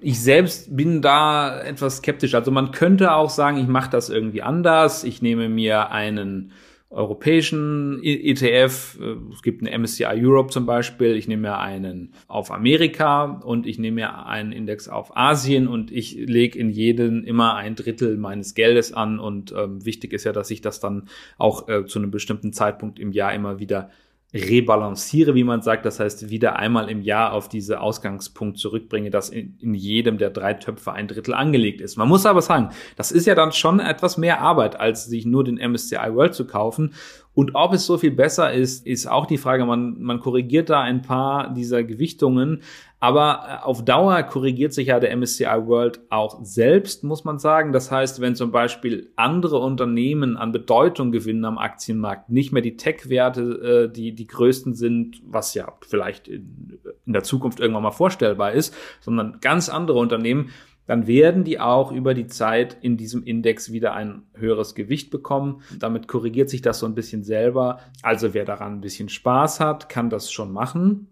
Ich 0.00 0.22
selbst 0.22 0.76
bin 0.76 1.00
da 1.00 1.62
etwas 1.62 1.98
skeptisch. 1.98 2.34
Also 2.34 2.50
man 2.50 2.72
könnte 2.72 3.14
auch 3.14 3.30
sagen, 3.30 3.56
ich 3.56 3.68
mache 3.68 3.90
das 3.90 4.10
irgendwie 4.10 4.42
anders. 4.42 5.02
Ich 5.02 5.22
nehme 5.22 5.48
mir 5.48 5.90
einen 5.90 6.52
europäischen 6.90 8.02
ETF. 8.02 8.98
Äh, 9.00 9.16
es 9.32 9.42
gibt 9.42 9.64
einen 9.64 9.82
MSCI 9.82 10.04
Europe 10.04 10.50
zum 10.50 10.66
Beispiel. 10.66 11.16
Ich 11.16 11.28
nehme 11.28 11.42
mir 11.42 11.58
einen 11.58 12.12
auf 12.26 12.50
Amerika 12.50 13.40
und 13.44 13.66
ich 13.66 13.78
nehme 13.78 13.96
mir 13.96 14.26
einen 14.26 14.52
Index 14.52 14.88
auf 14.88 15.16
Asien 15.16 15.68
und 15.68 15.92
ich 15.92 16.14
lege 16.14 16.58
in 16.58 16.70
jeden 16.70 17.24
immer 17.24 17.54
ein 17.54 17.76
Drittel 17.76 18.16
meines 18.16 18.54
Geldes 18.54 18.92
an. 18.92 19.20
Und 19.20 19.54
ähm, 19.56 19.84
wichtig 19.84 20.12
ist 20.12 20.24
ja, 20.24 20.32
dass 20.32 20.50
ich 20.50 20.60
das 20.60 20.80
dann 20.80 21.08
auch 21.38 21.68
äh, 21.68 21.86
zu 21.86 22.00
einem 22.00 22.10
bestimmten 22.10 22.52
Zeitpunkt 22.52 22.98
im 22.98 23.12
Jahr 23.12 23.32
immer 23.32 23.60
wieder 23.60 23.90
rebalanciere, 24.32 25.34
wie 25.34 25.44
man 25.44 25.62
sagt. 25.62 25.84
Das 25.84 25.98
heißt, 25.98 26.30
wieder 26.30 26.56
einmal 26.56 26.88
im 26.88 27.02
Jahr 27.02 27.32
auf 27.32 27.48
diese 27.48 27.80
Ausgangspunkt 27.80 28.58
zurückbringe, 28.58 29.10
dass 29.10 29.28
in, 29.28 29.56
in, 29.60 29.74
jedem 29.74 30.18
der 30.18 30.30
drei 30.30 30.54
Töpfe 30.54 30.92
ein 30.92 31.08
Drittel 31.08 31.34
angelegt 31.34 31.80
ist. 31.80 31.96
Man 31.96 32.08
muss 32.08 32.26
aber 32.26 32.42
sagen, 32.42 32.70
das 32.96 33.10
ist 33.10 33.26
ja 33.26 33.34
dann 33.34 33.52
schon 33.52 33.80
etwas 33.80 34.18
mehr 34.18 34.40
Arbeit, 34.40 34.78
als 34.78 35.06
sich 35.06 35.26
nur 35.26 35.44
den 35.44 35.56
MSCI 35.56 36.14
World 36.14 36.34
zu 36.34 36.46
kaufen. 36.46 36.94
Und 37.32 37.54
ob 37.54 37.72
es 37.72 37.86
so 37.86 37.96
viel 37.96 38.10
besser 38.10 38.52
ist, 38.52 38.86
ist 38.86 39.06
auch 39.06 39.26
die 39.26 39.38
Frage. 39.38 39.64
Man, 39.64 40.00
man 40.00 40.20
korrigiert 40.20 40.68
da 40.68 40.80
ein 40.80 41.02
paar 41.02 41.54
dieser 41.54 41.84
Gewichtungen. 41.84 42.62
Aber 43.00 43.44
äh, 43.48 43.64
auf 43.64 43.84
Dauer 43.84 44.22
korrigiert 44.22 44.74
sich 44.74 44.88
ja 44.88 45.00
der 45.00 45.16
MSCI 45.16 45.44
World 45.44 46.00
auch 46.10 46.44
selbst, 46.44 47.02
muss 47.02 47.24
man 47.24 47.38
sagen. 47.38 47.72
Das 47.72 47.90
heißt, 47.90 48.20
wenn 48.20 48.36
zum 48.36 48.52
Beispiel 48.52 49.10
andere 49.16 49.58
Unternehmen 49.58 50.36
an 50.36 50.52
Bedeutung 50.52 51.10
gewinnen 51.10 51.46
am 51.46 51.58
Aktienmarkt, 51.58 52.28
nicht 52.28 52.52
mehr 52.52 52.62
die 52.62 52.76
Tech-Werte, 52.76 53.88
äh, 53.88 53.92
die 53.92 54.14
die 54.14 54.26
größten 54.26 54.74
sind, 54.74 55.22
was 55.24 55.54
ja 55.54 55.72
vielleicht 55.80 56.28
in, 56.28 56.78
in 57.06 57.14
der 57.14 57.22
Zukunft 57.22 57.58
irgendwann 57.58 57.82
mal 57.82 57.90
vorstellbar 57.90 58.52
ist, 58.52 58.76
sondern 59.00 59.38
ganz 59.40 59.70
andere 59.70 59.98
Unternehmen, 59.98 60.50
dann 60.86 61.06
werden 61.06 61.44
die 61.44 61.60
auch 61.60 61.92
über 61.92 62.14
die 62.14 62.26
Zeit 62.26 62.76
in 62.82 62.96
diesem 62.96 63.22
Index 63.22 63.70
wieder 63.70 63.94
ein 63.94 64.24
höheres 64.34 64.74
Gewicht 64.74 65.10
bekommen. 65.10 65.62
Damit 65.78 66.08
korrigiert 66.08 66.50
sich 66.50 66.62
das 66.62 66.80
so 66.80 66.86
ein 66.86 66.96
bisschen 66.96 67.22
selber. 67.22 67.78
Also 68.02 68.34
wer 68.34 68.44
daran 68.44 68.74
ein 68.74 68.80
bisschen 68.80 69.08
Spaß 69.08 69.60
hat, 69.60 69.88
kann 69.88 70.10
das 70.10 70.32
schon 70.32 70.52
machen. 70.52 71.06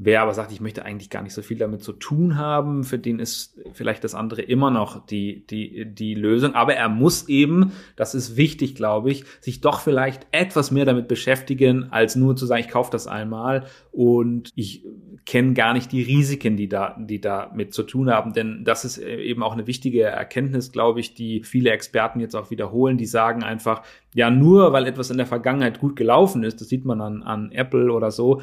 Wer 0.00 0.22
aber 0.22 0.32
sagt, 0.32 0.52
ich 0.52 0.60
möchte 0.60 0.84
eigentlich 0.84 1.10
gar 1.10 1.22
nicht 1.22 1.34
so 1.34 1.42
viel 1.42 1.58
damit 1.58 1.82
zu 1.82 1.92
tun 1.92 2.36
haben, 2.36 2.84
für 2.84 3.00
den 3.00 3.18
ist 3.18 3.58
vielleicht 3.72 4.04
das 4.04 4.14
andere 4.14 4.42
immer 4.42 4.70
noch 4.70 5.04
die, 5.04 5.44
die, 5.48 5.86
die 5.86 6.14
Lösung. 6.14 6.54
Aber 6.54 6.74
er 6.74 6.88
muss 6.88 7.28
eben, 7.28 7.72
das 7.96 8.14
ist 8.14 8.36
wichtig, 8.36 8.76
glaube 8.76 9.10
ich, 9.10 9.24
sich 9.40 9.60
doch 9.60 9.80
vielleicht 9.80 10.28
etwas 10.30 10.70
mehr 10.70 10.84
damit 10.84 11.08
beschäftigen, 11.08 11.88
als 11.90 12.14
nur 12.14 12.36
zu 12.36 12.46
sagen, 12.46 12.60
ich 12.60 12.70
kaufe 12.70 12.92
das 12.92 13.08
einmal 13.08 13.66
und 13.90 14.52
ich 14.54 14.84
kenne 15.26 15.54
gar 15.54 15.72
nicht 15.72 15.90
die 15.90 16.02
Risiken, 16.02 16.56
die 16.56 16.68
da, 16.68 16.96
die 16.96 17.20
da 17.20 17.50
mit 17.52 17.74
zu 17.74 17.82
tun 17.82 18.08
haben. 18.08 18.32
Denn 18.32 18.62
das 18.64 18.84
ist 18.84 18.98
eben 18.98 19.42
auch 19.42 19.52
eine 19.52 19.66
wichtige 19.66 20.04
Erkenntnis, 20.04 20.70
glaube 20.70 21.00
ich, 21.00 21.14
die 21.14 21.42
viele 21.42 21.70
Experten 21.70 22.20
jetzt 22.20 22.36
auch 22.36 22.52
wiederholen. 22.52 22.98
Die 22.98 23.06
sagen 23.06 23.42
einfach, 23.42 23.82
ja, 24.14 24.30
nur 24.30 24.72
weil 24.72 24.86
etwas 24.86 25.10
in 25.10 25.16
der 25.16 25.26
Vergangenheit 25.26 25.80
gut 25.80 25.96
gelaufen 25.96 26.44
ist, 26.44 26.60
das 26.60 26.68
sieht 26.68 26.84
man 26.84 27.00
an, 27.00 27.22
an 27.24 27.50
Apple 27.50 27.92
oder 27.92 28.12
so, 28.12 28.40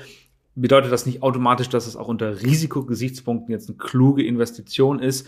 bedeutet 0.55 0.91
das 0.91 1.05
nicht 1.05 1.21
automatisch, 1.21 1.69
dass 1.69 1.85
es 1.85 1.95
auch 1.95 2.07
unter 2.07 2.41
Risikogesichtspunkten 2.41 3.51
jetzt 3.51 3.69
eine 3.69 3.77
kluge 3.77 4.25
Investition 4.25 4.99
ist. 4.99 5.27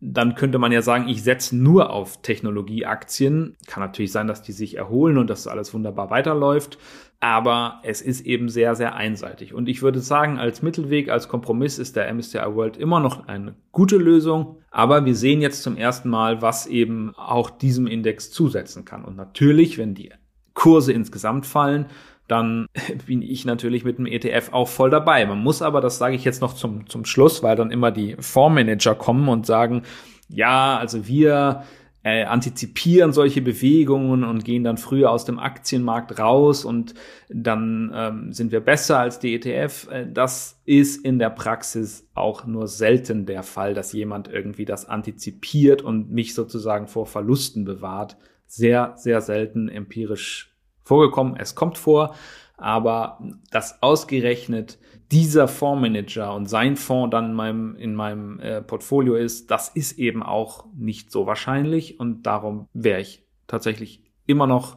Dann 0.00 0.36
könnte 0.36 0.58
man 0.58 0.70
ja 0.70 0.80
sagen, 0.80 1.08
ich 1.08 1.24
setze 1.24 1.56
nur 1.56 1.90
auf 1.90 2.22
Technologieaktien. 2.22 3.56
Kann 3.66 3.82
natürlich 3.82 4.12
sein, 4.12 4.28
dass 4.28 4.42
die 4.42 4.52
sich 4.52 4.76
erholen 4.76 5.18
und 5.18 5.28
dass 5.28 5.48
alles 5.48 5.74
wunderbar 5.74 6.10
weiterläuft. 6.10 6.78
Aber 7.18 7.80
es 7.82 8.00
ist 8.00 8.20
eben 8.20 8.48
sehr, 8.48 8.76
sehr 8.76 8.94
einseitig. 8.94 9.52
Und 9.54 9.68
ich 9.68 9.82
würde 9.82 9.98
sagen, 9.98 10.38
als 10.38 10.62
Mittelweg, 10.62 11.08
als 11.08 11.26
Kompromiss 11.28 11.80
ist 11.80 11.96
der 11.96 12.12
MSCI 12.14 12.54
World 12.54 12.76
immer 12.76 13.00
noch 13.00 13.26
eine 13.26 13.56
gute 13.72 13.96
Lösung. 13.96 14.58
Aber 14.70 15.04
wir 15.04 15.16
sehen 15.16 15.40
jetzt 15.40 15.64
zum 15.64 15.76
ersten 15.76 16.10
Mal, 16.10 16.42
was 16.42 16.68
eben 16.68 17.12
auch 17.16 17.50
diesem 17.50 17.88
Index 17.88 18.30
zusetzen 18.30 18.84
kann. 18.84 19.04
Und 19.04 19.16
natürlich, 19.16 19.78
wenn 19.78 19.94
die 19.94 20.12
Kurse 20.54 20.92
insgesamt 20.92 21.44
fallen, 21.44 21.86
dann 22.28 22.68
bin 23.06 23.22
ich 23.22 23.44
natürlich 23.44 23.84
mit 23.84 23.98
dem 23.98 24.06
ETF 24.06 24.50
auch 24.52 24.68
voll 24.68 24.90
dabei. 24.90 25.26
Man 25.26 25.38
muss 25.38 25.62
aber, 25.62 25.80
das 25.80 25.98
sage 25.98 26.14
ich 26.14 26.24
jetzt 26.24 26.40
noch 26.40 26.54
zum, 26.54 26.88
zum 26.88 27.04
Schluss, 27.04 27.42
weil 27.42 27.56
dann 27.56 27.70
immer 27.70 27.90
die 27.90 28.16
Fondsmanager 28.20 28.94
kommen 28.94 29.28
und 29.28 29.46
sagen, 29.46 29.82
ja, 30.28 30.76
also 30.78 31.06
wir 31.08 31.64
äh, 32.04 32.24
antizipieren 32.24 33.12
solche 33.12 33.42
Bewegungen 33.42 34.24
und 34.24 34.44
gehen 34.44 34.62
dann 34.62 34.78
früher 34.78 35.10
aus 35.10 35.24
dem 35.24 35.38
Aktienmarkt 35.38 36.18
raus 36.18 36.64
und 36.64 36.94
dann 37.28 37.92
ähm, 37.94 38.32
sind 38.32 38.52
wir 38.52 38.60
besser 38.60 38.98
als 38.98 39.18
die 39.18 39.34
ETF. 39.34 39.88
Äh, 39.90 40.06
das 40.12 40.60
ist 40.64 41.04
in 41.04 41.18
der 41.18 41.30
Praxis 41.30 42.08
auch 42.14 42.46
nur 42.46 42.68
selten 42.68 43.26
der 43.26 43.42
Fall, 43.42 43.74
dass 43.74 43.92
jemand 43.92 44.28
irgendwie 44.28 44.64
das 44.64 44.88
antizipiert 44.88 45.82
und 45.82 46.10
mich 46.10 46.34
sozusagen 46.34 46.86
vor 46.86 47.06
Verlusten 47.06 47.64
bewahrt. 47.64 48.16
Sehr, 48.46 48.94
sehr 48.96 49.20
selten 49.20 49.68
empirisch 49.68 50.57
vorgekommen, 50.88 51.36
es 51.38 51.54
kommt 51.54 51.78
vor, 51.78 52.14
aber 52.56 53.20
dass 53.50 53.82
ausgerechnet 53.82 54.78
dieser 55.12 55.48
Fondsmanager 55.48 56.34
und 56.34 56.46
sein 56.46 56.76
Fonds 56.76 57.12
dann 57.12 57.26
in 57.26 57.34
meinem, 57.34 57.76
in 57.76 57.94
meinem 57.94 58.40
äh, 58.40 58.60
Portfolio 58.60 59.14
ist, 59.14 59.50
das 59.50 59.68
ist 59.68 59.98
eben 59.98 60.22
auch 60.22 60.64
nicht 60.76 61.10
so 61.10 61.26
wahrscheinlich 61.26 62.00
und 62.00 62.24
darum 62.24 62.66
wäre 62.72 63.00
ich 63.00 63.24
tatsächlich 63.46 64.02
immer 64.26 64.46
noch 64.46 64.76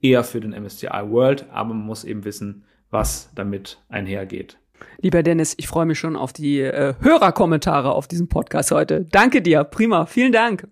eher 0.00 0.22
für 0.22 0.40
den 0.40 0.50
MSCI 0.50 1.08
World, 1.08 1.46
aber 1.50 1.70
man 1.70 1.86
muss 1.86 2.04
eben 2.04 2.24
wissen, 2.24 2.64
was 2.90 3.30
damit 3.34 3.82
einhergeht. 3.88 4.58
Lieber 5.00 5.22
Dennis, 5.22 5.54
ich 5.56 5.66
freue 5.66 5.86
mich 5.86 5.98
schon 5.98 6.16
auf 6.16 6.32
die 6.32 6.60
äh, 6.60 6.94
Hörerkommentare 7.00 7.92
auf 7.92 8.06
diesem 8.06 8.28
Podcast 8.28 8.70
heute. 8.70 9.06
Danke 9.10 9.40
dir, 9.40 9.64
prima, 9.64 10.06
vielen 10.06 10.32
Dank. 10.32 10.68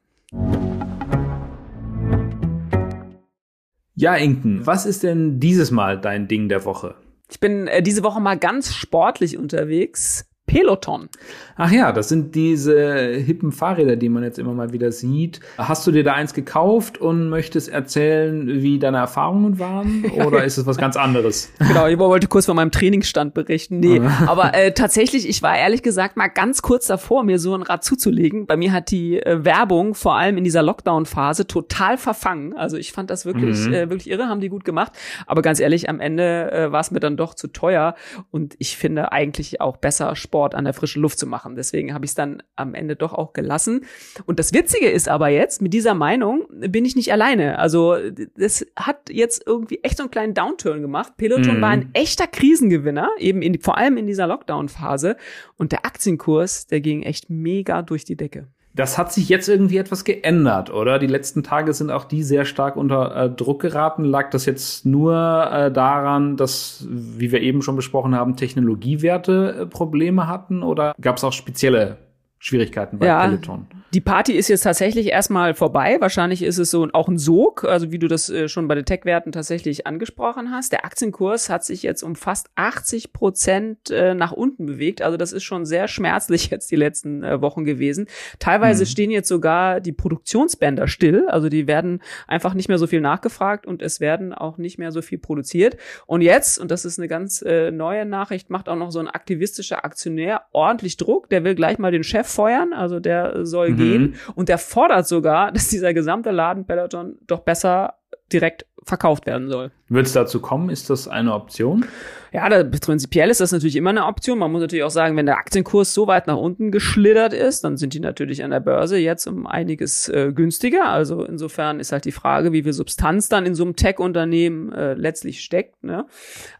Ja, 4.02 4.16
Inken, 4.16 4.66
was 4.66 4.84
ist 4.84 5.04
denn 5.04 5.38
dieses 5.38 5.70
Mal 5.70 5.96
dein 5.96 6.26
Ding 6.26 6.48
der 6.48 6.64
Woche? 6.64 6.96
Ich 7.30 7.38
bin 7.38 7.68
äh, 7.68 7.84
diese 7.84 8.02
Woche 8.02 8.20
mal 8.20 8.36
ganz 8.36 8.74
sportlich 8.74 9.38
unterwegs. 9.38 10.28
Peloton. 10.52 11.08
Ach 11.56 11.70
ja, 11.70 11.92
das 11.92 12.10
sind 12.10 12.34
diese 12.34 13.08
hippen 13.08 13.52
Fahrräder, 13.52 13.96
die 13.96 14.10
man 14.10 14.22
jetzt 14.22 14.38
immer 14.38 14.52
mal 14.52 14.74
wieder 14.74 14.92
sieht. 14.92 15.40
Hast 15.56 15.86
du 15.86 15.92
dir 15.92 16.04
da 16.04 16.12
eins 16.12 16.34
gekauft 16.34 16.98
und 16.98 17.30
möchtest 17.30 17.70
erzählen, 17.70 18.46
wie 18.46 18.78
deine 18.78 18.98
Erfahrungen 18.98 19.58
waren? 19.58 20.04
Oder 20.26 20.44
ist 20.44 20.58
es 20.58 20.66
was 20.66 20.76
ganz 20.76 20.96
anderes? 20.98 21.50
genau, 21.58 21.86
ich 21.86 21.98
wollte 21.98 22.26
kurz 22.26 22.44
von 22.44 22.56
meinem 22.56 22.70
Trainingsstand 22.70 23.32
berichten. 23.32 23.80
Nee, 23.80 24.00
ah. 24.00 24.24
aber 24.26 24.52
äh, 24.52 24.72
tatsächlich, 24.72 25.26
ich 25.26 25.42
war 25.42 25.56
ehrlich 25.56 25.82
gesagt 25.82 26.18
mal 26.18 26.28
ganz 26.28 26.60
kurz 26.60 26.86
davor, 26.86 27.24
mir 27.24 27.38
so 27.38 27.54
ein 27.54 27.62
Rad 27.62 27.82
zuzulegen. 27.82 28.46
Bei 28.46 28.58
mir 28.58 28.72
hat 28.72 28.90
die 28.90 29.22
äh, 29.22 29.46
Werbung 29.46 29.94
vor 29.94 30.16
allem 30.16 30.36
in 30.36 30.44
dieser 30.44 30.62
Lockdown-Phase 30.62 31.46
total 31.46 31.96
verfangen. 31.96 32.54
Also 32.54 32.76
ich 32.76 32.92
fand 32.92 33.08
das 33.08 33.24
wirklich, 33.24 33.66
mhm. 33.66 33.72
äh, 33.72 33.88
wirklich 33.88 34.10
irre, 34.10 34.28
haben 34.28 34.40
die 34.40 34.50
gut 34.50 34.66
gemacht. 34.66 34.92
Aber 35.26 35.40
ganz 35.40 35.60
ehrlich, 35.60 35.88
am 35.88 35.98
Ende 35.98 36.52
äh, 36.52 36.72
war 36.72 36.80
es 36.80 36.90
mir 36.90 37.00
dann 37.00 37.16
doch 37.16 37.32
zu 37.32 37.48
teuer. 37.48 37.94
Und 38.30 38.54
ich 38.58 38.76
finde 38.76 39.12
eigentlich 39.12 39.62
auch 39.62 39.78
besser 39.78 40.14
Sport 40.14 40.41
an 40.44 40.64
der 40.64 40.74
frischen 40.74 41.02
Luft 41.02 41.18
zu 41.18 41.26
machen. 41.26 41.56
Deswegen 41.56 41.94
habe 41.94 42.04
ich 42.04 42.10
es 42.10 42.14
dann 42.14 42.42
am 42.56 42.74
Ende 42.74 42.96
doch 42.96 43.12
auch 43.12 43.32
gelassen. 43.32 43.84
Und 44.26 44.38
das 44.38 44.52
Witzige 44.52 44.90
ist 44.90 45.08
aber 45.08 45.28
jetzt, 45.28 45.62
mit 45.62 45.72
dieser 45.72 45.94
Meinung 45.94 46.46
bin 46.50 46.84
ich 46.84 46.96
nicht 46.96 47.12
alleine. 47.12 47.58
Also 47.58 47.96
das 48.36 48.66
hat 48.76 49.08
jetzt 49.10 49.44
irgendwie 49.46 49.80
echt 49.82 49.96
so 49.96 50.04
einen 50.04 50.10
kleinen 50.10 50.34
Downturn 50.34 50.82
gemacht. 50.82 51.12
Peloton 51.16 51.58
mhm. 51.58 51.60
war 51.60 51.70
ein 51.70 51.90
echter 51.92 52.26
Krisengewinner, 52.26 53.08
eben 53.18 53.42
in, 53.42 53.60
vor 53.60 53.78
allem 53.78 53.96
in 53.96 54.06
dieser 54.06 54.26
Lockdown-Phase. 54.26 55.16
Und 55.56 55.72
der 55.72 55.86
Aktienkurs, 55.86 56.66
der 56.66 56.80
ging 56.80 57.02
echt 57.02 57.30
mega 57.30 57.82
durch 57.82 58.04
die 58.04 58.16
Decke. 58.16 58.48
Das 58.74 58.96
hat 58.96 59.12
sich 59.12 59.28
jetzt 59.28 59.48
irgendwie 59.48 59.76
etwas 59.76 60.04
geändert, 60.04 60.72
oder? 60.72 60.98
Die 60.98 61.06
letzten 61.06 61.42
Tage 61.42 61.74
sind 61.74 61.90
auch 61.90 62.04
die 62.04 62.22
sehr 62.22 62.46
stark 62.46 62.76
unter 62.76 63.14
äh, 63.14 63.30
Druck 63.30 63.60
geraten. 63.60 64.04
Lag 64.04 64.30
das 64.30 64.46
jetzt 64.46 64.86
nur 64.86 65.14
äh, 65.14 65.70
daran, 65.70 66.38
dass, 66.38 66.86
wie 66.88 67.32
wir 67.32 67.42
eben 67.42 67.60
schon 67.60 67.76
besprochen 67.76 68.14
haben, 68.14 68.36
Technologiewerte 68.36 69.56
äh, 69.60 69.66
Probleme 69.66 70.26
hatten 70.26 70.62
oder 70.62 70.94
gab 71.00 71.18
es 71.18 71.24
auch 71.24 71.32
spezielle 71.32 71.98
Schwierigkeiten 72.44 72.98
bei 72.98 73.06
ja, 73.06 73.24
Peloton. 73.24 73.68
Die 73.94 74.00
Party 74.00 74.32
ist 74.32 74.48
jetzt 74.48 74.62
tatsächlich 74.62 75.06
erstmal 75.06 75.54
vorbei. 75.54 75.98
Wahrscheinlich 76.00 76.42
ist 76.42 76.58
es 76.58 76.72
so 76.72 76.88
auch 76.92 77.06
ein 77.06 77.16
Sog, 77.16 77.62
also 77.62 77.92
wie 77.92 78.00
du 78.00 78.08
das 78.08 78.28
äh, 78.30 78.48
schon 78.48 78.66
bei 78.66 78.74
den 78.74 78.84
Tech-Werten 78.84 79.30
tatsächlich 79.30 79.86
angesprochen 79.86 80.50
hast. 80.50 80.72
Der 80.72 80.84
Aktienkurs 80.84 81.48
hat 81.48 81.64
sich 81.64 81.84
jetzt 81.84 82.02
um 82.02 82.16
fast 82.16 82.48
80 82.56 83.12
Prozent 83.12 83.90
äh, 83.92 84.14
nach 84.14 84.32
unten 84.32 84.66
bewegt. 84.66 85.02
Also 85.02 85.16
das 85.16 85.32
ist 85.32 85.44
schon 85.44 85.64
sehr 85.66 85.86
schmerzlich 85.86 86.46
jetzt 86.50 86.72
die 86.72 86.76
letzten 86.76 87.22
äh, 87.22 87.40
Wochen 87.40 87.64
gewesen. 87.64 88.08
Teilweise 88.40 88.82
mhm. 88.82 88.88
stehen 88.88 89.10
jetzt 89.12 89.28
sogar 89.28 89.78
die 89.78 89.92
Produktionsbänder 89.92 90.88
still. 90.88 91.28
Also 91.28 91.48
die 91.48 91.68
werden 91.68 92.02
einfach 92.26 92.54
nicht 92.54 92.68
mehr 92.68 92.78
so 92.78 92.88
viel 92.88 93.00
nachgefragt 93.00 93.68
und 93.68 93.82
es 93.82 94.00
werden 94.00 94.34
auch 94.34 94.58
nicht 94.58 94.78
mehr 94.78 94.90
so 94.90 95.00
viel 95.00 95.18
produziert. 95.18 95.76
Und 96.06 96.22
jetzt, 96.22 96.58
und 96.58 96.72
das 96.72 96.84
ist 96.84 96.98
eine 96.98 97.06
ganz 97.06 97.44
neue 97.44 98.04
Nachricht, 98.04 98.50
macht 98.50 98.68
auch 98.68 98.76
noch 98.76 98.90
so 98.90 98.98
ein 98.98 99.08
aktivistischer 99.08 99.84
Aktionär 99.84 100.42
ordentlich 100.50 100.96
Druck. 100.96 101.28
Der 101.30 101.44
will 101.44 101.54
gleich 101.54 101.78
mal 101.78 101.92
den 101.92 102.02
Chef 102.02 102.31
feuern, 102.32 102.72
also 102.72 103.00
der 103.00 103.44
soll 103.46 103.70
mhm. 103.70 103.76
gehen 103.76 104.14
und 104.34 104.48
der 104.48 104.58
fordert 104.58 105.06
sogar, 105.06 105.52
dass 105.52 105.68
dieser 105.68 105.94
gesamte 105.94 106.30
Laden 106.30 106.66
Peloton 106.66 107.18
doch 107.26 107.40
besser 107.40 107.94
direkt 108.32 108.66
verkauft 108.84 109.26
werden 109.26 109.48
soll. 109.48 109.70
Wird 109.88 110.06
es 110.06 110.12
dazu 110.12 110.40
kommen? 110.40 110.70
Ist 110.70 110.90
das 110.90 111.06
eine 111.06 111.34
Option? 111.34 111.84
Ja, 112.32 112.48
da, 112.48 112.64
prinzipiell 112.64 113.28
ist 113.28 113.42
das 113.42 113.52
natürlich 113.52 113.76
immer 113.76 113.90
eine 113.90 114.06
Option. 114.06 114.38
Man 114.38 114.50
muss 114.50 114.62
natürlich 114.62 114.84
auch 114.84 114.90
sagen, 114.90 115.18
wenn 115.18 115.26
der 115.26 115.36
Aktienkurs 115.36 115.92
so 115.92 116.06
weit 116.06 116.26
nach 116.26 116.38
unten 116.38 116.70
geschlittert 116.70 117.34
ist, 117.34 117.62
dann 117.62 117.76
sind 117.76 117.92
die 117.92 118.00
natürlich 118.00 118.42
an 118.42 118.50
der 118.50 118.60
Börse 118.60 118.96
jetzt 118.96 119.26
um 119.26 119.46
einiges 119.46 120.08
äh, 120.08 120.32
günstiger. 120.34 120.86
Also 120.86 121.24
insofern 121.24 121.78
ist 121.78 121.92
halt 121.92 122.06
die 122.06 122.12
Frage, 122.12 122.52
wie 122.52 122.62
viel 122.62 122.72
Substanz 122.72 123.28
dann 123.28 123.44
in 123.44 123.54
so 123.54 123.64
einem 123.64 123.76
Tech-Unternehmen 123.76 124.72
äh, 124.72 124.94
letztlich 124.94 125.42
steckt. 125.42 125.84
Ne? 125.84 126.06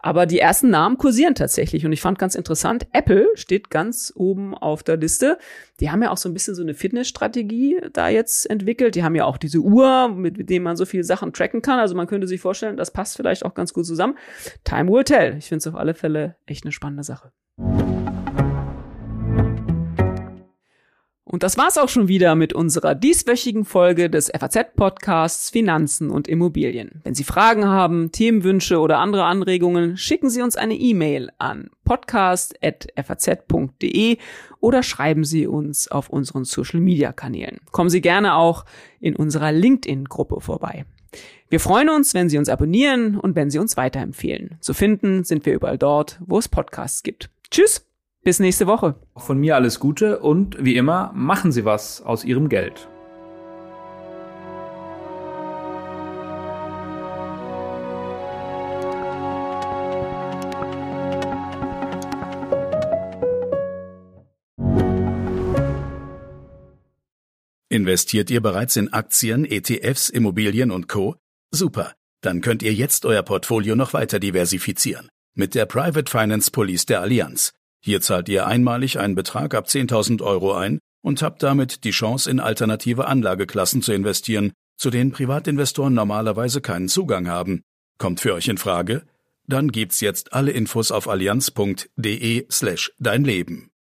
Aber 0.00 0.26
die 0.26 0.40
ersten 0.40 0.68
Namen 0.68 0.98
kursieren 0.98 1.34
tatsächlich. 1.34 1.86
Und 1.86 1.92
ich 1.92 2.02
fand 2.02 2.18
ganz 2.18 2.34
interessant, 2.34 2.86
Apple 2.92 3.28
steht 3.34 3.70
ganz 3.70 4.12
oben 4.14 4.54
auf 4.54 4.82
der 4.82 4.98
Liste. 4.98 5.38
Die 5.80 5.90
haben 5.90 6.02
ja 6.02 6.10
auch 6.10 6.18
so 6.18 6.28
ein 6.28 6.34
bisschen 6.34 6.54
so 6.54 6.62
eine 6.62 6.74
Fitnessstrategie 6.74 7.80
da 7.94 8.10
jetzt 8.10 8.48
entwickelt. 8.48 8.94
Die 8.94 9.04
haben 9.04 9.14
ja 9.14 9.24
auch 9.24 9.38
diese 9.38 9.60
Uhr, 9.60 10.08
mit, 10.10 10.36
mit 10.36 10.50
dem 10.50 10.64
man 10.64 10.76
so 10.76 10.84
viele 10.84 11.02
Sachen 11.02 11.32
tracken 11.32 11.62
kann. 11.62 11.78
Also 11.78 11.94
man 11.94 12.06
könnte 12.12 12.28
sich 12.28 12.42
vorstellen, 12.42 12.76
das 12.76 12.90
passt 12.90 13.16
vielleicht 13.16 13.42
auch 13.42 13.54
ganz 13.54 13.72
gut 13.72 13.86
zusammen. 13.86 14.18
Time 14.64 14.92
will 14.92 15.02
tell. 15.02 15.38
Ich 15.38 15.46
finde 15.46 15.60
es 15.60 15.66
auf 15.66 15.76
alle 15.76 15.94
Fälle 15.94 16.36
echt 16.44 16.64
eine 16.64 16.72
spannende 16.72 17.04
Sache. 17.04 17.32
Und 21.32 21.42
das 21.42 21.56
war's 21.56 21.78
auch 21.78 21.88
schon 21.88 22.08
wieder 22.08 22.34
mit 22.34 22.52
unserer 22.52 22.94
dieswöchigen 22.94 23.64
Folge 23.64 24.10
des 24.10 24.30
FAZ-Podcasts 24.30 25.48
Finanzen 25.48 26.10
und 26.10 26.28
Immobilien. 26.28 27.00
Wenn 27.04 27.14
Sie 27.14 27.24
Fragen 27.24 27.64
haben, 27.64 28.12
Themenwünsche 28.12 28.78
oder 28.78 28.98
andere 28.98 29.24
Anregungen, 29.24 29.96
schicken 29.96 30.28
Sie 30.28 30.42
uns 30.42 30.56
eine 30.56 30.74
E-Mail 30.74 31.30
an 31.38 31.70
podcast.faz.de 31.84 34.18
oder 34.60 34.82
schreiben 34.82 35.24
Sie 35.24 35.46
uns 35.46 35.90
auf 35.90 36.10
unseren 36.10 36.44
Social-Media-Kanälen. 36.44 37.60
Kommen 37.70 37.88
Sie 37.88 38.02
gerne 38.02 38.34
auch 38.34 38.66
in 39.00 39.16
unserer 39.16 39.52
LinkedIn-Gruppe 39.52 40.42
vorbei. 40.42 40.84
Wir 41.48 41.60
freuen 41.60 41.90
uns, 41.90 42.14
wenn 42.14 42.28
Sie 42.28 42.38
uns 42.38 42.48
abonnieren 42.48 43.18
und 43.18 43.36
wenn 43.36 43.50
Sie 43.50 43.58
uns 43.58 43.76
weiterempfehlen. 43.76 44.56
Zu 44.60 44.74
finden 44.74 45.24
sind 45.24 45.44
wir 45.44 45.52
überall 45.54 45.78
dort, 45.78 46.18
wo 46.24 46.38
es 46.38 46.48
Podcasts 46.48 47.02
gibt. 47.02 47.30
Tschüss! 47.50 47.86
Bis 48.24 48.38
nächste 48.38 48.68
Woche. 48.68 48.94
Auch 49.14 49.22
von 49.22 49.38
mir 49.38 49.56
alles 49.56 49.80
Gute 49.80 50.20
und 50.20 50.64
wie 50.64 50.76
immer, 50.76 51.10
machen 51.14 51.50
Sie 51.50 51.64
was 51.64 52.02
aus 52.02 52.24
Ihrem 52.24 52.48
Geld. 52.48 52.88
Investiert 67.72 68.30
ihr 68.30 68.42
bereits 68.42 68.76
in 68.76 68.92
Aktien, 68.92 69.46
ETFs, 69.46 70.10
Immobilien 70.10 70.70
und 70.70 70.90
Co? 70.90 71.16
Super. 71.50 71.94
Dann 72.20 72.42
könnt 72.42 72.62
ihr 72.62 72.74
jetzt 72.74 73.06
euer 73.06 73.22
Portfolio 73.22 73.74
noch 73.74 73.94
weiter 73.94 74.20
diversifizieren. 74.20 75.08
Mit 75.34 75.54
der 75.54 75.64
Private 75.64 76.10
Finance 76.10 76.50
Police 76.50 76.84
der 76.84 77.00
Allianz. 77.00 77.54
Hier 77.82 78.02
zahlt 78.02 78.28
ihr 78.28 78.46
einmalig 78.46 78.98
einen 78.98 79.14
Betrag 79.14 79.54
ab 79.54 79.68
10.000 79.68 80.20
Euro 80.20 80.52
ein 80.52 80.80
und 81.00 81.22
habt 81.22 81.42
damit 81.42 81.84
die 81.84 81.92
Chance, 81.92 82.30
in 82.30 82.40
alternative 82.40 83.06
Anlageklassen 83.06 83.80
zu 83.80 83.94
investieren, 83.94 84.52
zu 84.76 84.90
denen 84.90 85.12
Privatinvestoren 85.12 85.94
normalerweise 85.94 86.60
keinen 86.60 86.90
Zugang 86.90 87.26
haben. 87.26 87.62
Kommt 87.96 88.20
für 88.20 88.34
euch 88.34 88.48
in 88.48 88.58
Frage? 88.58 89.06
Dann 89.46 89.72
gibt's 89.72 90.00
jetzt 90.00 90.34
alle 90.34 90.50
Infos 90.50 90.92
auf 90.92 91.08
allianz.de 91.08 92.46
slash 92.50 92.92
dein 92.98 93.24
Leben. 93.24 93.71